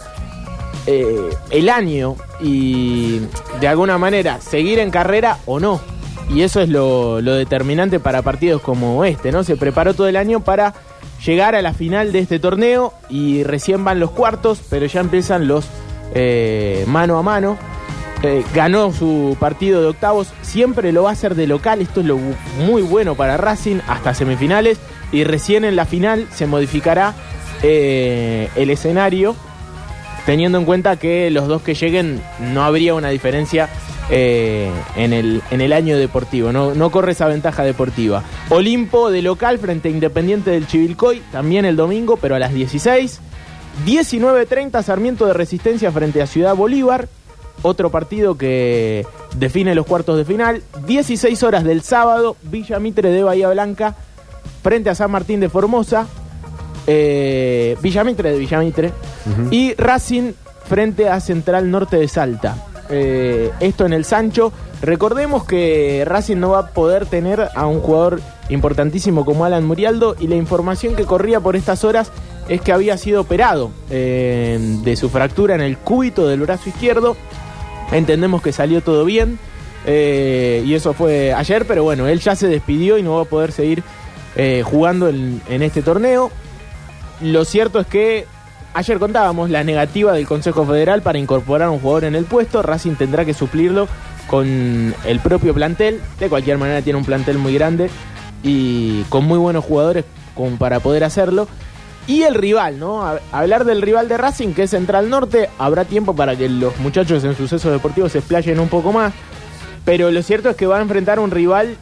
eh, 0.85 1.29
el 1.49 1.69
año 1.69 2.15
y 2.39 3.21
de 3.59 3.67
alguna 3.67 3.97
manera 3.97 4.39
seguir 4.41 4.79
en 4.79 4.91
carrera 4.91 5.39
o 5.45 5.59
no. 5.59 5.81
Y 6.29 6.41
eso 6.41 6.59
es 6.61 6.69
lo, 6.69 7.21
lo 7.21 7.35
determinante 7.35 7.99
para 7.99 8.21
partidos 8.21 8.61
como 8.61 9.05
este, 9.05 9.31
¿no? 9.31 9.43
Se 9.43 9.55
preparó 9.55 9.93
todo 9.93 10.07
el 10.07 10.17
año 10.17 10.41
para 10.41 10.73
llegar 11.25 11.55
a 11.55 11.61
la 11.61 11.73
final 11.73 12.11
de 12.11 12.19
este 12.19 12.39
torneo 12.39 12.93
y 13.09 13.43
recién 13.43 13.83
van 13.83 13.99
los 13.99 14.11
cuartos, 14.11 14.61
pero 14.69 14.85
ya 14.85 14.99
empiezan 14.99 15.47
los 15.47 15.65
eh, 16.13 16.83
mano 16.87 17.17
a 17.17 17.23
mano. 17.23 17.57
Eh, 18.23 18.43
ganó 18.53 18.91
su 18.93 19.37
partido 19.39 19.81
de 19.81 19.89
octavos, 19.89 20.29
siempre 20.41 20.91
lo 20.91 21.03
va 21.03 21.11
a 21.11 21.13
hacer 21.13 21.35
de 21.35 21.45
local, 21.45 21.81
esto 21.81 21.99
es 21.99 22.07
lo 22.07 22.17
muy 22.65 22.81
bueno 22.81 23.13
para 23.13 23.37
Racing 23.37 23.77
hasta 23.87 24.15
semifinales 24.15 24.79
y 25.11 25.23
recién 25.23 25.63
en 25.65 25.75
la 25.75 25.85
final 25.85 26.27
se 26.33 26.47
modificará 26.47 27.13
eh, 27.63 28.49
el 28.55 28.69
escenario 28.69 29.35
teniendo 30.27 30.57
en 30.57 30.65
cuenta 30.65 30.97
que 30.97 31.31
los 31.31 31.47
dos 31.47 31.61
que 31.61 31.73
lleguen 31.73 32.21
no 32.39 32.63
habría 32.63 32.93
una 32.93 33.09
diferencia 33.09 33.69
eh, 34.09 34.69
en, 34.97 35.13
el, 35.13 35.41
en 35.51 35.61
el 35.61 35.71
año 35.71 35.97
deportivo, 35.97 36.51
no, 36.51 36.75
no 36.75 36.91
corre 36.91 37.13
esa 37.13 37.27
ventaja 37.27 37.63
deportiva. 37.63 38.23
Olimpo 38.49 39.09
de 39.09 39.21
local 39.21 39.57
frente 39.57 39.87
a 39.87 39.91
Independiente 39.91 40.51
del 40.51 40.67
Chivilcoy, 40.67 41.21
también 41.31 41.63
el 41.63 41.77
domingo, 41.77 42.17
pero 42.17 42.35
a 42.35 42.39
las 42.39 42.53
16. 42.53 43.21
19.30 43.85 44.83
Sarmiento 44.83 45.25
de 45.27 45.33
Resistencia 45.33 45.93
frente 45.93 46.21
a 46.21 46.27
Ciudad 46.27 46.55
Bolívar, 46.55 47.07
otro 47.61 47.89
partido 47.89 48.37
que 48.37 49.05
define 49.37 49.75
los 49.75 49.85
cuartos 49.85 50.17
de 50.17 50.25
final. 50.25 50.61
16 50.87 51.41
horas 51.43 51.63
del 51.63 51.83
sábado, 51.83 52.35
Villa 52.43 52.79
Mitre 52.79 53.11
de 53.11 53.23
Bahía 53.23 53.49
Blanca 53.49 53.95
frente 54.61 54.89
a 54.89 54.95
San 54.95 55.11
Martín 55.11 55.39
de 55.39 55.47
Formosa. 55.47 56.07
Eh, 56.87 57.75
Villamitre 57.81 58.31
de 58.31 58.39
Villamitre 58.39 58.93
y 59.51 59.73
Racing 59.73 60.31
frente 60.67 61.09
a 61.09 61.19
Central 61.19 61.69
Norte 61.69 61.97
de 61.97 62.07
Salta. 62.07 62.55
Eh, 62.89 63.51
esto 63.59 63.85
en 63.85 63.93
el 63.93 64.05
Sancho. 64.05 64.51
Recordemos 64.81 65.43
que 65.45 66.03
Racing 66.05 66.37
no 66.37 66.51
va 66.51 66.59
a 66.59 66.67
poder 66.67 67.05
tener 67.05 67.49
a 67.55 67.65
un 67.65 67.81
jugador 67.81 68.21
importantísimo 68.49 69.25
como 69.25 69.43
Alan 69.43 69.65
Murialdo 69.65 70.15
y 70.19 70.27
la 70.27 70.35
información 70.35 70.95
que 70.95 71.03
corría 71.03 71.39
por 71.39 71.55
estas 71.55 71.83
horas 71.83 72.11
es 72.47 72.61
que 72.61 72.71
había 72.71 72.97
sido 72.97 73.21
operado 73.21 73.71
eh, 73.89 74.57
de 74.83 74.95
su 74.95 75.09
fractura 75.09 75.55
en 75.55 75.61
el 75.61 75.77
cúbito 75.77 76.27
del 76.27 76.41
brazo 76.41 76.69
izquierdo. 76.69 77.17
Entendemos 77.91 78.41
que 78.41 78.53
salió 78.53 78.81
todo 78.81 79.03
bien 79.03 79.39
eh, 79.85 80.63
y 80.65 80.73
eso 80.73 80.93
fue 80.93 81.33
ayer, 81.33 81.65
pero 81.65 81.83
bueno, 81.83 82.07
él 82.07 82.19
ya 82.19 82.35
se 82.35 82.47
despidió 82.47 82.97
y 82.97 83.03
no 83.03 83.15
va 83.15 83.23
a 83.23 83.25
poder 83.25 83.51
seguir 83.51 83.83
jugando 84.63 85.09
en, 85.09 85.41
en 85.49 85.63
este 85.63 85.81
torneo. 85.81 86.29
Lo 87.21 87.45
cierto 87.45 87.79
es 87.79 87.87
que 87.87 88.25
ayer 88.73 88.99
contábamos 88.99 89.49
la 89.49 89.63
negativa 89.63 90.13
del 90.13 90.27
Consejo 90.27 90.65
Federal 90.65 91.01
para 91.01 91.17
incorporar 91.17 91.67
a 91.67 91.71
un 91.71 91.79
jugador 91.79 92.03
en 92.03 92.15
el 92.15 92.25
puesto. 92.25 92.61
Racing 92.61 92.95
tendrá 92.95 93.25
que 93.25 93.33
suplirlo 93.33 93.87
con 94.27 94.93
el 95.05 95.19
propio 95.21 95.53
plantel. 95.53 96.01
De 96.19 96.29
cualquier 96.29 96.57
manera 96.57 96.81
tiene 96.81 96.99
un 96.99 97.05
plantel 97.05 97.37
muy 97.37 97.53
grande 97.53 97.89
y 98.43 99.01
con 99.03 99.25
muy 99.25 99.39
buenos 99.39 99.65
jugadores 99.65 100.05
para 100.59 100.79
poder 100.79 101.03
hacerlo. 101.03 101.47
Y 102.05 102.23
el 102.23 102.35
rival, 102.35 102.79
¿no? 102.79 103.03
Hablar 103.31 103.65
del 103.65 103.81
rival 103.81 104.07
de 104.07 104.17
Racing, 104.17 104.53
que 104.53 104.63
es 104.63 104.69
Central 104.69 105.09
Norte, 105.09 105.49
habrá 105.57 105.83
tiempo 105.83 106.15
para 106.15 106.35
que 106.37 106.47
los 106.47 106.77
muchachos 106.77 107.23
en 107.23 107.35
sucesos 107.35 107.71
deportivos 107.71 108.13
se 108.13 108.19
explayen 108.19 108.59
un 108.59 108.69
poco 108.69 108.93
más. 108.93 109.11
Pero 109.83 110.11
lo 110.11 110.21
cierto 110.21 110.49
es 110.49 110.55
que 110.55 110.67
va 110.67 110.77
a 110.77 110.81
enfrentar 110.81 111.19
un 111.19 111.31
rival 111.31 111.75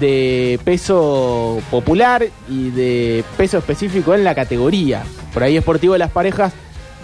de 0.00 0.60
peso 0.64 1.60
popular 1.70 2.26
y 2.48 2.70
de 2.70 3.24
peso 3.36 3.58
específico 3.58 4.14
en 4.14 4.24
la 4.24 4.34
categoría. 4.34 5.02
Por 5.32 5.42
ahí 5.42 5.58
Sportivo 5.58 5.94
de 5.94 5.98
las 5.98 6.10
Parejas 6.10 6.52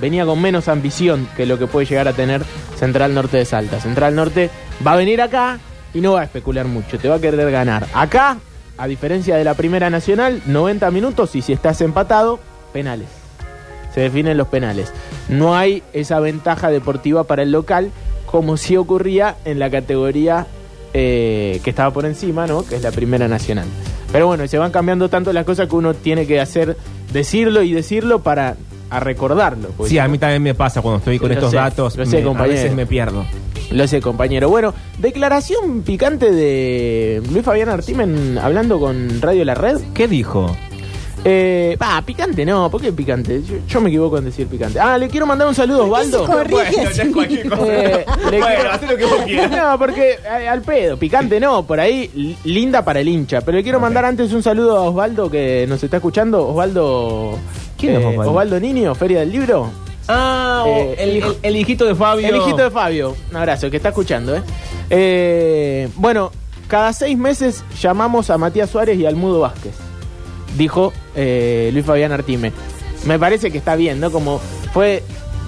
venía 0.01 0.27
con 0.27 0.41
menos 0.41 0.69
ambición 0.69 1.29
que 1.37 1.47
lo 1.47 1.59
que 1.59 1.67
puede 1.67 1.87
llegar 1.87 2.09
a 2.09 2.13
tener 2.13 2.43
Central 2.77 3.15
Norte 3.15 3.39
de 3.39 3.45
Salta. 3.45 3.81
Central 3.81 4.15
Norte 4.15 4.51
va 4.87 4.93
a 4.93 4.97
venir 4.97 5.21
acá 5.23 5.59
y 5.93 6.01
no 6.01 6.13
va 6.13 6.23
a 6.23 6.25
especular 6.25 6.67
mucho, 6.67 6.99
te 6.99 7.09
va 7.09 7.17
a 7.17 7.21
querer 7.21 7.51
ganar. 7.51 7.87
Acá, 7.95 8.39
a 8.77 8.87
diferencia 8.87 9.37
de 9.37 9.45
la 9.45 9.55
Primera 9.55 9.91
Nacional, 9.91 10.43
90 10.47 10.91
minutos 10.91 11.35
y 11.37 11.43
si 11.43 11.53
estás 11.53 11.81
empatado, 11.81 12.41
penales. 12.73 13.09
Se 13.95 14.01
definen 14.01 14.37
los 14.37 14.49
penales. 14.49 14.93
No 15.29 15.57
hay 15.57 15.85
esa 15.93 16.19
ventaja 16.19 16.69
deportiva 16.69 17.25
para 17.25 17.45
el 17.45 17.53
local 17.53 17.93
como 18.27 18.57
si 18.57 18.77
ocurría 18.77 19.37
en 19.45 19.61
la 19.61 19.71
categoría 19.71 20.49
eh, 20.95 21.61
que 21.63 21.71
estaba 21.71 21.93
por 21.93 22.07
encima, 22.07 22.47
¿no? 22.47 22.65
Que 22.65 22.77
es 22.77 22.83
la 22.83 22.91
Primera 22.93 23.29
Nacional. 23.29 23.67
Pero 24.13 24.29
bueno, 24.29 24.47
se 24.47 24.57
van 24.59 24.71
cambiando 24.71 25.09
tanto 25.11 25.33
las 25.33 25.45
cosas 25.45 25.69
que 25.69 25.75
uno 25.77 25.93
tiene 25.93 26.27
que 26.27 26.41
hacer, 26.41 26.77
decirlo 27.13 27.63
y 27.63 27.73
decirlo 27.73 28.21
para 28.21 28.57
a 28.91 29.01
recordarlo. 29.01 29.69
porque 29.77 29.91
Sí, 29.91 29.99
a 29.99 30.07
mí 30.07 30.19
también 30.19 30.43
me 30.43 30.55
pasa 30.55 30.81
cuando 30.81 30.99
estoy 30.99 31.19
con 31.19 31.29
Lo 31.29 31.35
estos 31.35 31.51
sé, 31.51 31.57
datos. 31.57 31.97
lo 31.97 32.07
sé, 32.07 32.17
me- 32.19 32.23
a 32.23 32.25
compañero. 32.27 32.55
veces 32.55 32.75
me 32.75 32.87
pierdo. 32.87 33.25
Lo 33.73 33.89
sé, 33.89 34.01
compañero. 34.01 34.49
Bueno, 34.49 34.73
declaración 34.99 35.83
picante 35.83 36.31
de 36.31 37.21
Luis 37.33 37.45
Fabián 37.45 37.71
Artimen 37.71 38.39
hablando 38.39 38.79
con 38.79 39.21
Radio 39.21 39.45
La 39.45 39.55
Red. 39.55 39.79
¿Qué 39.95 40.07
dijo? 40.07 40.55
Eh, 41.27 41.79
picante 42.05 42.45
no, 42.45 42.71
¿por 42.71 42.81
qué 42.83 42.93
picante? 42.93 43.43
Yo, 43.43 43.57
yo 43.67 43.81
me 43.81 43.89
equivoco 43.89 44.19
en 44.19 44.27
decir 44.27 44.47
picante. 44.47 44.79
Ah, 44.79 44.99
le 44.99 45.09
quiero 45.09 45.25
mandar 45.27 45.49
un 45.49 45.55
saludo 45.55 45.83
a 45.83 45.85
Osvaldo. 45.87 46.27
Bueno, 46.27 46.71
ya 46.95 47.03
es 47.03 47.13
cualquier 47.13 47.49
cosa. 47.49 47.65
Eh, 47.67 48.05
bueno, 48.07 48.47
quiero- 48.47 48.71
haz 48.73 48.83
lo 48.83 48.97
que 48.97 49.05
vos 49.07 49.19
quieras. 49.25 49.51
No, 49.51 49.79
porque 49.79 50.19
eh, 50.23 50.49
al 50.49 50.61
pedo, 50.63 50.99
picante 50.99 51.41
no, 51.41 51.67
por 51.67 51.81
ahí 51.81 52.11
li- 52.15 52.37
linda 52.45 52.85
para 52.85 53.01
el 53.01 53.09
hincha. 53.09 53.41
Pero 53.41 53.57
le 53.57 53.63
quiero 53.63 53.81
mandar 53.81 54.05
antes 54.05 54.33
un 54.35 54.43
saludo 54.43 54.77
a 54.77 54.83
Osvaldo 54.83 55.31
que 55.31 55.65
nos 55.69 55.83
está 55.83 55.97
escuchando. 55.97 56.47
Osvaldo. 56.49 57.39
¿Quién 57.79 57.95
es 57.97 58.03
eh, 58.03 58.07
Osvaldo? 58.07 58.31
Osvaldo 58.31 58.61
Niño, 58.61 58.95
Feria 58.95 59.21
del 59.21 59.33
Libro. 59.33 59.71
Ah, 60.09 60.65
Eh, 60.67 60.95
el, 60.99 61.17
hijo- 61.17 61.31
el- 61.31 61.39
el 61.43 61.57
hijito 61.57 61.87
de 61.87 61.95
Fabio. 61.95 62.29
El 62.29 62.37
hijito 62.37 62.59
de 62.65 62.71
Fabio. 62.71 63.17
Un 63.31 63.37
abrazo, 63.37 63.71
que 63.71 63.79
está 63.79 63.89
escuchando, 63.89 64.37
¿eh? 64.37 64.43
Eh, 64.91 65.89
bueno, 65.97 66.31
cada 66.69 66.93
seis 66.93 67.17
meses 67.17 67.65
llamamos 67.81 68.29
a 68.31 68.37
Matías 68.37 68.69
Suárez 68.69 68.99
y 68.99 69.07
al 69.07 69.17
Mudo 69.17 69.41
Vázquez, 69.41 69.73
dijo 70.57 70.93
eh, 71.15 71.71
Luis 71.73 71.85
Fabián 71.85 72.13
Artime. 72.13 72.53
Me 73.07 73.19
parece 73.19 73.51
que 73.51 73.59
está 73.59 73.77
bien, 73.77 74.01
¿no? 74.01 74.11
Como 74.11 74.39
fue 74.73 75.03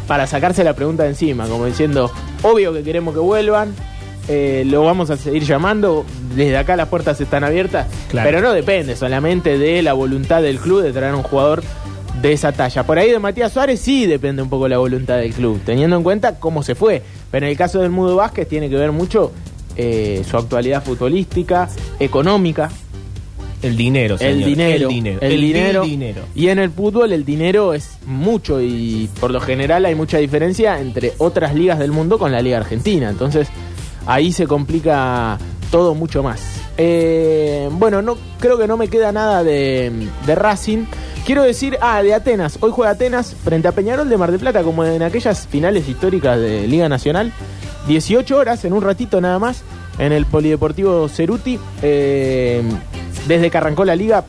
para 0.06 0.26
sacarse 0.26 0.62
la 0.62 0.74
pregunta 0.74 1.02
de 1.04 1.10
encima, 1.10 1.46
como 1.48 1.64
diciendo, 1.66 2.10
obvio 2.42 2.72
que 2.72 2.82
queremos 2.82 3.14
que 3.14 3.20
vuelvan, 3.20 3.74
eh, 4.28 4.64
lo 4.66 4.82
vamos 4.84 5.10
a 5.10 5.16
seguir 5.16 5.44
llamando, 5.44 6.04
desde 6.34 6.56
acá 6.58 6.76
las 6.76 6.88
puertas 6.88 7.20
están 7.20 7.44
abiertas, 7.44 7.86
Claro. 8.10 8.28
pero 8.28 8.40
no 8.40 8.52
depende 8.52 8.94
solamente 8.96 9.58
de 9.58 9.82
la 9.82 9.94
voluntad 9.94 10.42
del 10.42 10.58
club 10.58 10.82
de 10.82 10.92
traer 10.92 11.14
un 11.14 11.22
jugador 11.22 11.62
de 12.20 12.32
esa 12.32 12.52
talla. 12.52 12.84
Por 12.84 12.98
ahí 12.98 13.10
de 13.10 13.18
Matías 13.18 13.52
Suárez 13.52 13.80
sí 13.80 14.06
depende 14.06 14.42
un 14.42 14.48
poco 14.48 14.68
la 14.68 14.78
voluntad 14.78 15.16
del 15.18 15.32
club, 15.32 15.60
teniendo 15.64 15.96
en 15.96 16.02
cuenta 16.02 16.38
cómo 16.38 16.62
se 16.62 16.74
fue. 16.74 17.02
Pero 17.30 17.46
en 17.46 17.50
el 17.52 17.58
caso 17.58 17.80
del 17.80 17.90
Mudo 17.90 18.16
Vázquez 18.16 18.48
tiene 18.48 18.68
que 18.70 18.76
ver 18.76 18.92
mucho 18.92 19.32
eh, 19.76 20.22
su 20.28 20.36
actualidad 20.36 20.82
futbolística, 20.84 21.68
económica, 22.00 22.70
El 23.62 23.76
dinero, 23.76 24.14
el 24.14 24.20
señor. 24.20 24.48
dinero, 24.48 24.88
El 24.88 24.94
dinero. 24.94 25.18
el 25.22 25.40
dinero. 25.40 25.82
dinero. 25.82 26.22
Y 26.34 26.48
en 26.48 26.58
el 26.58 26.70
fútbol 26.70 27.12
el 27.12 27.24
dinero 27.24 27.74
es 27.74 27.98
mucho 28.06 28.60
y 28.60 29.08
por 29.18 29.30
lo 29.30 29.40
general 29.40 29.84
hay 29.86 29.94
mucha 29.94 30.18
diferencia 30.18 30.78
entre 30.80 31.14
otras 31.18 31.54
ligas 31.54 31.78
del 31.78 31.92
mundo 31.92 32.18
con 32.18 32.32
la 32.32 32.40
liga 32.40 32.58
argentina. 32.58 33.08
Entonces 33.08 33.48
ahí 34.06 34.32
se 34.32 34.46
complica 34.46 35.38
todo 35.70 35.94
mucho 35.94 36.22
más. 36.22 36.42
Eh, 36.78 37.68
bueno, 37.72 38.02
no 38.02 38.18
creo 38.38 38.58
que 38.58 38.66
no 38.66 38.76
me 38.76 38.88
queda 38.88 39.10
nada 39.12 39.42
de, 39.42 39.90
de 40.26 40.34
Racing. 40.34 40.84
Quiero 41.24 41.42
decir, 41.42 41.76
ah, 41.80 42.02
de 42.02 42.14
Atenas. 42.14 42.58
Hoy 42.60 42.70
juega 42.72 42.92
Atenas 42.92 43.34
frente 43.34 43.66
a 43.66 43.72
Peñarol 43.72 44.08
de 44.08 44.16
Mar 44.16 44.30
del 44.30 44.38
Plata, 44.38 44.62
como 44.62 44.84
en 44.84 45.02
aquellas 45.02 45.46
finales 45.48 45.88
históricas 45.88 46.38
de 46.38 46.68
Liga 46.68 46.88
Nacional. 46.88 47.32
18 47.88 48.36
horas, 48.36 48.64
en 48.64 48.72
un 48.72 48.82
ratito 48.82 49.20
nada 49.20 49.38
más, 49.38 49.62
en 49.98 50.12
el 50.12 50.26
Polideportivo 50.26 51.08
Ceruti. 51.08 51.58
Eh, 51.82 52.62
desde 53.26 53.50
que 53.50 53.58
arrancó 53.58 53.84
la 53.84 53.96
liga, 53.96 54.24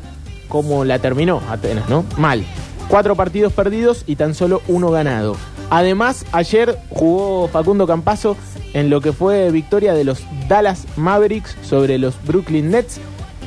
como 0.47 0.86
la 0.86 0.99
terminó 0.99 1.41
Atenas, 1.49 1.89
¿no? 1.89 2.05
Mal. 2.17 2.45
Cuatro 2.88 3.15
partidos 3.15 3.53
perdidos 3.53 4.03
y 4.07 4.15
tan 4.15 4.33
solo 4.33 4.62
uno 4.67 4.91
ganado. 4.91 5.36
Además, 5.69 6.25
ayer 6.31 6.77
jugó 6.89 7.49
Facundo 7.49 7.86
Campazo 7.86 8.38
en 8.73 8.89
lo 8.89 9.01
que 9.01 9.12
fue 9.12 9.51
victoria 9.51 9.93
de 9.93 10.05
los 10.05 10.23
Dallas 10.47 10.86
Mavericks 10.95 11.57
sobre 11.63 11.97
los 11.97 12.15
Brooklyn 12.25 12.71
Nets. 12.71 12.99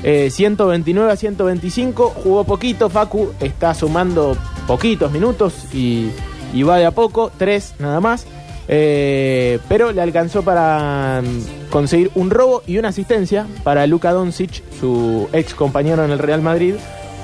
Eh, 0.03 0.31
129 0.31 1.13
a 1.13 1.17
125, 1.17 2.11
jugó 2.11 2.45
poquito, 2.45 2.89
Facu 2.89 3.33
está 3.39 3.75
sumando 3.75 4.35
poquitos 4.67 5.13
minutos 5.13 5.75
y, 5.75 6.11
y 6.55 6.63
va 6.63 6.79
de 6.79 6.87
a 6.87 6.91
poco, 6.91 7.31
tres 7.37 7.75
nada 7.79 8.01
más. 8.01 8.27
Eh, 8.73 9.59
pero 9.69 9.91
le 9.91 10.01
alcanzó 10.01 10.43
para 10.43 11.23
mm, 11.23 11.71
conseguir 11.71 12.13
un 12.15 12.31
robo 12.31 12.63
y 12.69 12.79
una 12.79 12.91
asistencia 12.91 13.49
para 13.65 13.85
Luka 13.89 14.13
Doncic, 14.13 14.63
su 14.79 15.29
ex 15.33 15.55
compañero 15.55 16.05
en 16.05 16.13
el 16.13 16.21
Real 16.21 16.41
Madrid, 16.41 16.77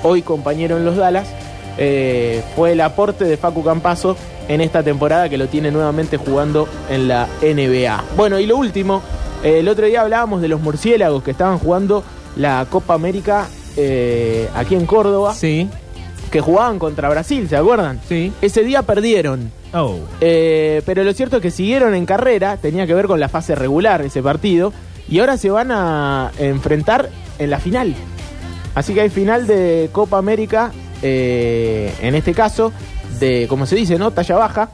hoy 0.03 0.21
compañero 0.23 0.75
en 0.75 0.83
los 0.83 0.97
Dallas. 0.97 1.25
Eh, 1.77 2.43
fue 2.55 2.73
el 2.73 2.81
aporte 2.81 3.23
de 3.23 3.37
Facu 3.37 3.63
Campazo 3.63 4.17
en 4.49 4.59
esta 4.59 4.83
temporada 4.83 5.29
que 5.29 5.37
lo 5.37 5.47
tiene 5.47 5.71
nuevamente 5.71 6.17
jugando 6.17 6.67
en 6.89 7.07
la 7.07 7.29
NBA. 7.41 8.03
Bueno, 8.17 8.39
y 8.39 8.45
lo 8.45 8.57
último, 8.57 9.01
eh, 9.41 9.59
el 9.59 9.69
otro 9.69 9.85
día 9.85 10.01
hablábamos 10.01 10.41
de 10.41 10.49
los 10.49 10.59
murciélagos 10.59 11.23
que 11.23 11.31
estaban 11.31 11.59
jugando 11.59 12.03
la 12.35 12.67
Copa 12.69 12.93
América 12.93 13.47
aquí 14.55 14.73
en 14.73 14.87
Córdoba, 14.87 15.35
Sí, 15.35 15.69
que 16.31 16.41
jugaban 16.41 16.79
contra 16.79 17.09
Brasil, 17.09 17.47
¿se 17.49 17.55
acuerdan? 17.55 17.99
sí. 18.07 18.31
Ese 18.41 18.63
día 18.63 18.83
perdieron. 18.83 19.51
Oh. 19.73 19.99
Eh, 20.21 20.81
pero 20.85 21.03
lo 21.03 21.13
cierto 21.13 21.37
es 21.37 21.41
que 21.41 21.51
siguieron 21.51 21.93
en 21.93 22.05
carrera, 22.05 22.57
tenía 22.57 22.87
que 22.87 22.93
ver 22.93 23.07
con 23.07 23.19
la 23.19 23.29
fase 23.29 23.55
regular 23.55 24.01
ese 24.01 24.21
partido, 24.21 24.73
y 25.09 25.19
ahora 25.19 25.37
se 25.37 25.49
van 25.49 25.71
a 25.71 26.31
enfrentar 26.37 27.09
en 27.39 27.49
la 27.49 27.59
final. 27.59 27.95
Así 28.75 28.93
que 28.93 29.01
hay 29.01 29.09
final 29.09 29.47
de 29.47 29.89
Copa 29.91 30.17
América, 30.17 30.71
eh, 31.01 31.93
en 32.01 32.15
este 32.15 32.33
caso, 32.33 32.71
de, 33.19 33.47
como 33.47 33.65
se 33.65 33.75
dice, 33.75 33.97
¿no? 33.97 34.11
Talla 34.11 34.35
baja. 34.35 34.69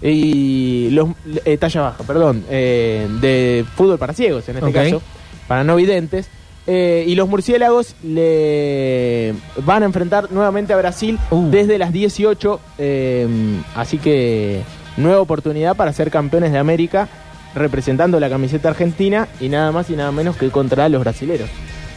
Y 0.00 0.90
los 0.90 1.08
eh, 1.44 1.58
talla 1.58 1.80
baja, 1.80 2.04
perdón, 2.04 2.44
eh, 2.48 3.08
de 3.20 3.64
fútbol 3.74 3.98
para 3.98 4.12
ciegos 4.12 4.48
en 4.48 4.58
este 4.58 4.72
caso, 4.72 5.02
para 5.48 5.64
no 5.64 5.74
videntes. 5.74 6.28
Eh, 6.70 7.04
y 7.06 7.14
los 7.14 7.28
murciélagos 7.30 7.94
le 8.02 9.32
van 9.64 9.82
a 9.82 9.86
enfrentar 9.86 10.30
nuevamente 10.30 10.74
a 10.74 10.76
Brasil 10.76 11.18
Uh. 11.30 11.48
desde 11.50 11.78
las 11.78 11.92
18. 11.92 12.60
eh, 12.76 13.26
así 13.74 13.96
que 13.98 14.60
nueva 14.98 15.20
oportunidad 15.22 15.76
para 15.76 15.92
ser 15.94 16.10
campeones 16.10 16.52
de 16.52 16.58
América 16.58 17.08
representando 17.54 18.20
la 18.20 18.28
camiseta 18.28 18.68
argentina 18.68 19.28
y 19.40 19.48
nada 19.48 19.72
más 19.72 19.88
y 19.88 19.96
nada 19.96 20.12
menos 20.12 20.36
que 20.36 20.50
contra 20.50 20.88
los 20.90 21.00
brasileros. 21.00 21.48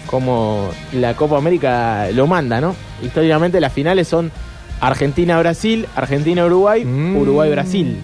Como 0.07 0.69
la 0.93 1.15
Copa 1.15 1.37
América 1.37 2.07
lo 2.13 2.25
manda, 2.27 2.61
¿no? 2.61 2.73
Históricamente 3.03 3.59
las 3.59 3.73
finales 3.73 4.07
son 4.07 4.31
Argentina-Brasil, 4.79 5.87
Argentina-Uruguay, 5.95 6.85
Mm. 6.85 7.17
Uruguay-Brasil 7.17 7.97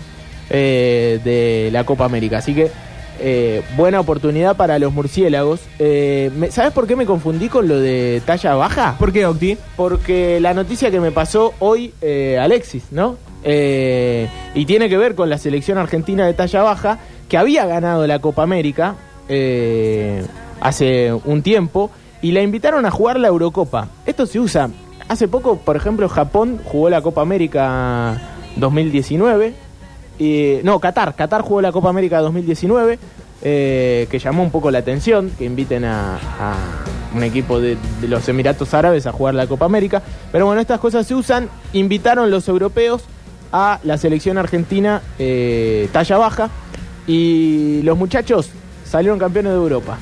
eh, 0.49 1.19
de 1.23 1.69
la 1.71 1.83
Copa 1.85 2.05
América. 2.05 2.37
Así 2.39 2.53
que 2.53 2.69
eh, 3.19 3.61
buena 3.75 3.99
oportunidad 3.99 4.55
para 4.55 4.79
los 4.79 4.93
murciélagos. 4.93 5.59
Eh, 5.79 6.31
me- 6.37 6.51
¿Sabes 6.51 6.71
por 6.73 6.87
qué 6.87 6.95
me 6.95 7.05
confundí 7.05 7.49
con 7.49 7.67
lo 7.67 7.79
de 7.79 8.21
talla 8.25 8.55
baja? 8.55 8.95
¿Por 8.99 9.11
qué, 9.13 9.25
Octi? 9.25 9.57
Porque 9.75 10.39
la 10.39 10.53
noticia 10.53 10.91
que 10.91 10.99
me 10.99 11.11
pasó 11.11 11.53
hoy 11.59 11.93
eh, 12.01 12.37
Alexis, 12.41 12.85
¿no? 12.91 13.17
Eh, 13.43 14.27
y 14.55 14.65
tiene 14.65 14.89
que 14.89 14.97
ver 14.97 15.15
con 15.15 15.29
la 15.29 15.37
selección 15.37 15.77
argentina 15.77 16.25
de 16.25 16.33
talla 16.33 16.63
baja, 16.63 16.99
que 17.29 17.37
había 17.37 17.65
ganado 17.65 18.05
la 18.07 18.19
Copa 18.19 18.43
América 18.43 18.95
hace 20.61 21.13
un 21.25 21.41
tiempo, 21.43 21.91
y 22.21 22.31
la 22.31 22.41
invitaron 22.41 22.85
a 22.85 22.91
jugar 22.91 23.19
la 23.19 23.27
Eurocopa. 23.27 23.89
Esto 24.05 24.25
se 24.25 24.39
usa. 24.39 24.69
Hace 25.07 25.27
poco, 25.27 25.57
por 25.59 25.75
ejemplo, 25.75 26.09
Japón 26.09 26.59
jugó 26.65 26.89
la 26.89 27.01
Copa 27.01 27.21
América 27.21 28.19
2019. 28.55 29.53
Y, 30.19 30.59
no, 30.63 30.79
Qatar. 30.79 31.15
Qatar 31.15 31.41
jugó 31.41 31.61
la 31.61 31.71
Copa 31.71 31.89
América 31.89 32.19
2019, 32.21 32.97
eh, 33.43 34.07
que 34.09 34.19
llamó 34.19 34.43
un 34.43 34.51
poco 34.51 34.71
la 34.71 34.79
atención, 34.79 35.31
que 35.37 35.45
inviten 35.45 35.85
a, 35.85 36.15
a 36.15 36.55
un 37.15 37.23
equipo 37.23 37.59
de, 37.59 37.77
de 38.01 38.07
los 38.07 38.27
Emiratos 38.27 38.73
Árabes 38.73 39.05
a 39.07 39.11
jugar 39.11 39.35
la 39.35 39.47
Copa 39.47 39.65
América. 39.65 40.01
Pero 40.31 40.45
bueno, 40.47 40.59
estas 40.61 40.79
cosas 40.79 41.05
se 41.07 41.13
usan. 41.15 41.49
Invitaron 41.73 42.31
los 42.31 42.47
europeos 42.47 43.03
a 43.51 43.79
la 43.83 43.97
selección 43.97 44.37
argentina 44.37 45.01
eh, 45.19 45.87
talla 45.93 46.17
baja 46.17 46.49
y 47.05 47.81
los 47.83 47.97
muchachos 47.97 48.49
salieron 48.83 49.19
campeones 49.19 49.53
de 49.53 49.57
Europa. 49.57 49.97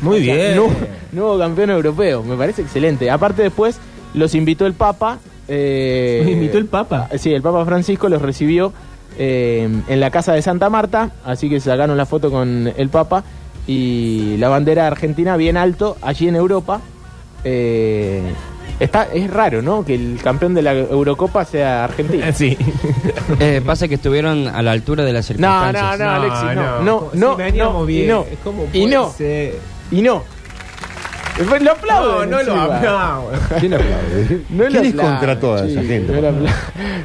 Muy 0.00 0.20
O 0.20 0.24
sea, 0.24 0.34
bien. 0.34 0.56
nuevo, 0.56 0.72
nuevo 1.12 1.38
campeón 1.38 1.70
europeo, 1.70 2.22
me 2.22 2.36
parece 2.36 2.62
excelente. 2.62 3.10
Aparte 3.10 3.42
después 3.42 3.78
los 4.14 4.34
invitó 4.34 4.66
el 4.66 4.72
Papa. 4.74 5.18
eh, 5.48 6.20
¿Los 6.24 6.32
invitó 6.32 6.58
el 6.58 6.66
Papa? 6.66 7.08
Sí, 7.18 7.32
el 7.32 7.42
Papa 7.42 7.64
Francisco 7.64 8.08
los 8.08 8.22
recibió 8.22 8.72
eh, 9.18 9.68
en 9.88 10.00
la 10.00 10.10
casa 10.10 10.32
de 10.32 10.42
Santa 10.42 10.70
Marta, 10.70 11.10
así 11.24 11.48
que 11.48 11.60
sacaron 11.60 11.96
la 11.96 12.06
foto 12.06 12.30
con 12.30 12.72
el 12.76 12.88
Papa 12.88 13.24
y 13.66 14.36
la 14.38 14.48
bandera 14.48 14.86
argentina 14.86 15.36
bien 15.36 15.56
alto 15.56 15.96
allí 16.02 16.28
en 16.28 16.36
Europa. 16.36 16.80
Eh, 17.44 18.22
está, 18.80 19.08
es 19.12 19.30
raro, 19.30 19.62
¿no? 19.62 19.84
Que 19.84 19.94
el 19.94 20.18
campeón 20.22 20.54
de 20.54 20.62
la 20.62 20.72
Eurocopa 20.74 21.44
sea 21.44 21.84
Argentina. 21.84 22.32
Sí. 22.34 22.56
Eh, 23.40 23.60
pasa 23.64 23.88
que 23.88 23.94
estuvieron 23.96 24.48
a 24.48 24.62
la 24.62 24.72
altura 24.72 25.04
de 25.04 25.12
las 25.12 25.24
No, 25.30 25.36
circunstancias. 25.36 25.98
no, 25.98 26.04
no, 26.04 26.10
Alexis, 26.10 26.44
no, 26.44 26.54
no, 26.54 27.10
no. 27.14 27.36
no, 27.36 27.52
no, 27.54 27.86
bien. 27.86 28.04
y 28.04 28.08
no, 28.08 28.24
¿Cómo 28.44 28.64
y 28.72 28.82
puede 28.82 28.94
no, 28.94 29.10
ser? 29.10 29.54
y 29.90 30.02
no. 30.02 30.22
Lo 31.38 31.72
aplauden. 31.72 32.30
No, 32.30 32.36
no 32.36 32.42
lo 32.42 32.60
aplaudo. 32.60 33.30
¿Quién 33.58 33.74
aplaude? 33.74 34.42
No 34.50 34.64
¿Quién 34.66 34.72
lo 34.72 34.80
es 34.80 34.94
contra 34.94 35.40
toda 35.40 35.66
esa 35.66 35.82
gente? 35.82 36.12
No 36.12 36.20
lo 36.20 36.28
aplaudan. 36.28 36.52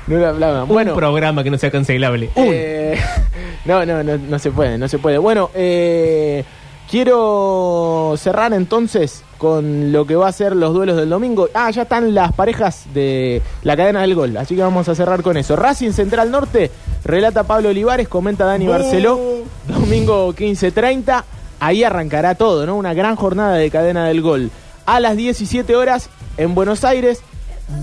No 0.07 0.17
lo. 0.19 0.65
Bueno, 0.67 0.91
Un 0.93 0.97
programa 0.97 1.43
que 1.43 1.49
no 1.51 1.57
sea 1.57 1.71
cancelable. 1.71 2.29
eh, 2.35 2.99
no, 3.65 3.85
no, 3.85 4.03
no, 4.03 4.17
no 4.17 4.39
se 4.39 4.51
puede, 4.51 4.77
no 4.77 4.87
se 4.87 4.99
puede. 4.99 5.17
Bueno, 5.17 5.49
eh, 5.53 6.43
quiero 6.89 8.15
cerrar 8.17 8.53
entonces 8.53 9.23
con 9.37 9.91
lo 9.91 10.05
que 10.05 10.15
va 10.15 10.27
a 10.27 10.31
ser 10.31 10.55
los 10.55 10.73
duelos 10.73 10.97
del 10.97 11.09
domingo. 11.09 11.47
Ah, 11.53 11.69
ya 11.71 11.83
están 11.83 12.13
las 12.13 12.33
parejas 12.33 12.85
de 12.93 13.41
la 13.63 13.77
cadena 13.77 14.01
del 14.01 14.15
gol, 14.15 14.35
así 14.37 14.55
que 14.55 14.61
vamos 14.61 14.89
a 14.89 14.95
cerrar 14.95 15.21
con 15.21 15.37
eso. 15.37 15.55
Racing 15.55 15.91
Central 15.91 16.31
Norte, 16.31 16.71
relata 17.05 17.43
Pablo 17.43 17.69
Olivares, 17.69 18.07
comenta 18.07 18.45
Dani 18.45 18.67
Barceló, 18.67 19.19
domingo 19.67 20.33
15.30. 20.33 21.23
Ahí 21.59 21.83
arrancará 21.83 22.35
todo, 22.35 22.65
¿no? 22.65 22.75
Una 22.75 22.93
gran 22.93 23.15
jornada 23.15 23.55
de 23.55 23.71
cadena 23.71 24.07
del 24.07 24.21
gol. 24.21 24.51
A 24.85 24.99
las 24.99 25.17
17 25.17 25.75
horas 25.75 26.09
en 26.37 26.55
Buenos 26.55 26.83
Aires, 26.83 27.21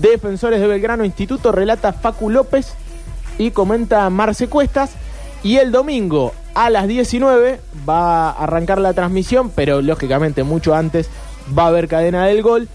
Defensores 0.01 0.59
de 0.59 0.67
Belgrano 0.67 1.05
Instituto, 1.05 1.51
relata 1.51 1.93
Facu 1.93 2.29
López 2.29 2.73
y 3.37 3.51
comenta 3.51 4.09
Marce 4.09 4.47
Cuestas. 4.47 4.91
Y 5.43 5.57
el 5.57 5.71
domingo 5.71 6.33
a 6.55 6.69
las 6.69 6.87
19 6.87 7.59
va 7.87 8.29
a 8.29 8.43
arrancar 8.43 8.79
la 8.79 8.93
transmisión, 8.93 9.51
pero 9.51 9.81
lógicamente 9.81 10.43
mucho 10.43 10.73
antes 10.73 11.09
va 11.57 11.65
a 11.65 11.67
haber 11.67 11.87
cadena 11.87 12.25
del 12.25 12.41
gol 12.41 12.67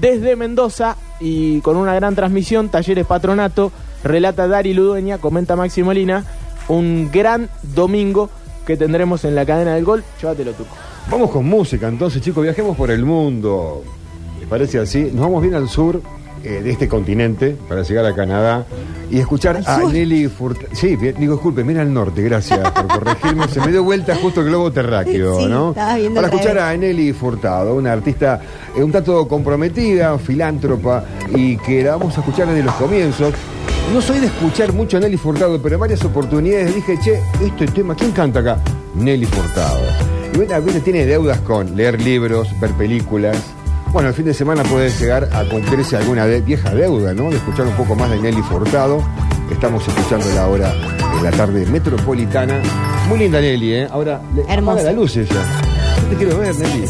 desde 0.00 0.36
Mendoza 0.36 0.96
y 1.20 1.60
con 1.62 1.76
una 1.76 1.94
gran 1.94 2.14
transmisión, 2.14 2.68
Talleres 2.68 3.06
Patronato, 3.06 3.72
relata 4.04 4.46
Dari 4.46 4.74
Ludueña, 4.74 5.18
comenta 5.18 5.56
Maxi 5.56 5.82
Molina, 5.82 6.24
un 6.68 7.10
gran 7.10 7.48
domingo 7.62 8.28
que 8.68 8.76
tendremos 8.76 9.24
en 9.24 9.34
la 9.34 9.46
cadena 9.46 9.74
del 9.76 9.84
gol. 9.86 10.04
Llévatelo 10.20 10.52
tú. 10.52 10.64
Vamos 11.10 11.30
con 11.30 11.46
música, 11.46 11.88
entonces, 11.88 12.20
chicos, 12.20 12.42
viajemos 12.42 12.76
por 12.76 12.90
el 12.90 13.02
mundo. 13.02 13.82
¿Les 14.38 14.46
parece 14.46 14.78
así? 14.78 15.04
Nos 15.10 15.22
vamos 15.22 15.40
bien 15.40 15.54
al 15.54 15.70
sur 15.70 16.02
eh, 16.44 16.60
de 16.62 16.70
este 16.70 16.86
continente 16.86 17.56
para 17.66 17.82
llegar 17.82 18.04
a 18.04 18.14
Canadá 18.14 18.66
y 19.10 19.18
escuchar 19.18 19.62
a 19.64 19.78
Nelly 19.84 20.28
Furtado. 20.28 20.68
Sí, 20.74 20.96
bien, 20.96 21.14
digo, 21.18 21.32
disculpe, 21.32 21.64
mira 21.64 21.80
al 21.80 21.94
norte, 21.94 22.20
gracias 22.22 22.70
por 22.72 22.86
corregirme. 22.98 23.48
Se 23.48 23.58
me 23.60 23.68
dio 23.68 23.82
vuelta 23.84 24.14
justo 24.16 24.42
el 24.42 24.48
globo 24.48 24.70
terráqueo, 24.70 25.38
Sí, 25.40 25.46
¿no? 25.46 25.72
Para 25.72 25.96
escuchar 26.26 26.56
vez. 26.56 26.62
a 26.64 26.76
Nelly 26.76 27.14
Furtado, 27.14 27.74
una 27.74 27.92
artista 27.94 28.42
eh, 28.76 28.82
un 28.82 28.92
tanto 28.92 29.26
comprometida, 29.26 30.18
filántropa 30.18 31.04
y 31.34 31.56
que 31.56 31.82
la 31.84 31.92
vamos 31.96 32.18
a 32.18 32.20
escuchar 32.20 32.46
desde 32.48 32.62
los 32.64 32.74
comienzos. 32.74 33.32
No 33.92 34.02
soy 34.02 34.20
de 34.20 34.26
escuchar 34.26 34.72
mucho 34.72 34.96
a 34.98 35.00
Nelly 35.00 35.16
Furtado, 35.16 35.60
pero 35.60 35.74
en 35.76 35.80
varias 35.80 36.04
oportunidades 36.04 36.74
dije, 36.74 36.98
che, 37.02 37.20
este 37.44 37.66
tema, 37.68 37.94
¿quién 37.94 38.12
canta 38.12 38.40
acá? 38.40 38.58
Nelly 38.94 39.26
Furtado. 39.26 39.80
Y 40.32 40.36
bueno, 40.36 40.54
a 40.54 40.60
veces 40.60 40.84
tiene 40.84 41.06
deudas 41.06 41.38
con 41.40 41.74
leer 41.74 42.00
libros, 42.00 42.48
ver 42.60 42.70
películas. 42.72 43.36
Bueno, 43.92 44.10
el 44.10 44.14
fin 44.14 44.26
de 44.26 44.34
semana 44.34 44.62
puede 44.64 44.90
llegar 44.90 45.28
a 45.32 45.42
cumplirse 45.48 45.96
alguna 45.96 46.26
de- 46.26 46.42
vieja 46.42 46.74
deuda, 46.74 47.14
¿no? 47.14 47.30
De 47.30 47.36
escuchar 47.36 47.66
un 47.66 47.74
poco 47.74 47.94
más 47.94 48.10
de 48.10 48.18
Nelly 48.18 48.42
Furtado. 48.42 49.02
Estamos 49.50 49.86
escuchándola 49.88 50.42
ahora 50.42 50.74
en 51.16 51.24
la 51.24 51.30
tarde 51.30 51.64
metropolitana. 51.66 52.60
Muy 53.08 53.18
linda 53.20 53.40
Nelly, 53.40 53.72
¿eh? 53.72 53.88
Ahora, 53.90 54.20
le 54.34 54.42
Hermosa. 54.42 54.80
apaga 54.80 54.82
la 54.82 54.92
luz 54.92 55.16
ella. 55.16 55.34
Yo 56.02 56.08
te 56.10 56.16
quiero 56.16 56.38
ver, 56.38 56.54
Nelly. 56.56 56.84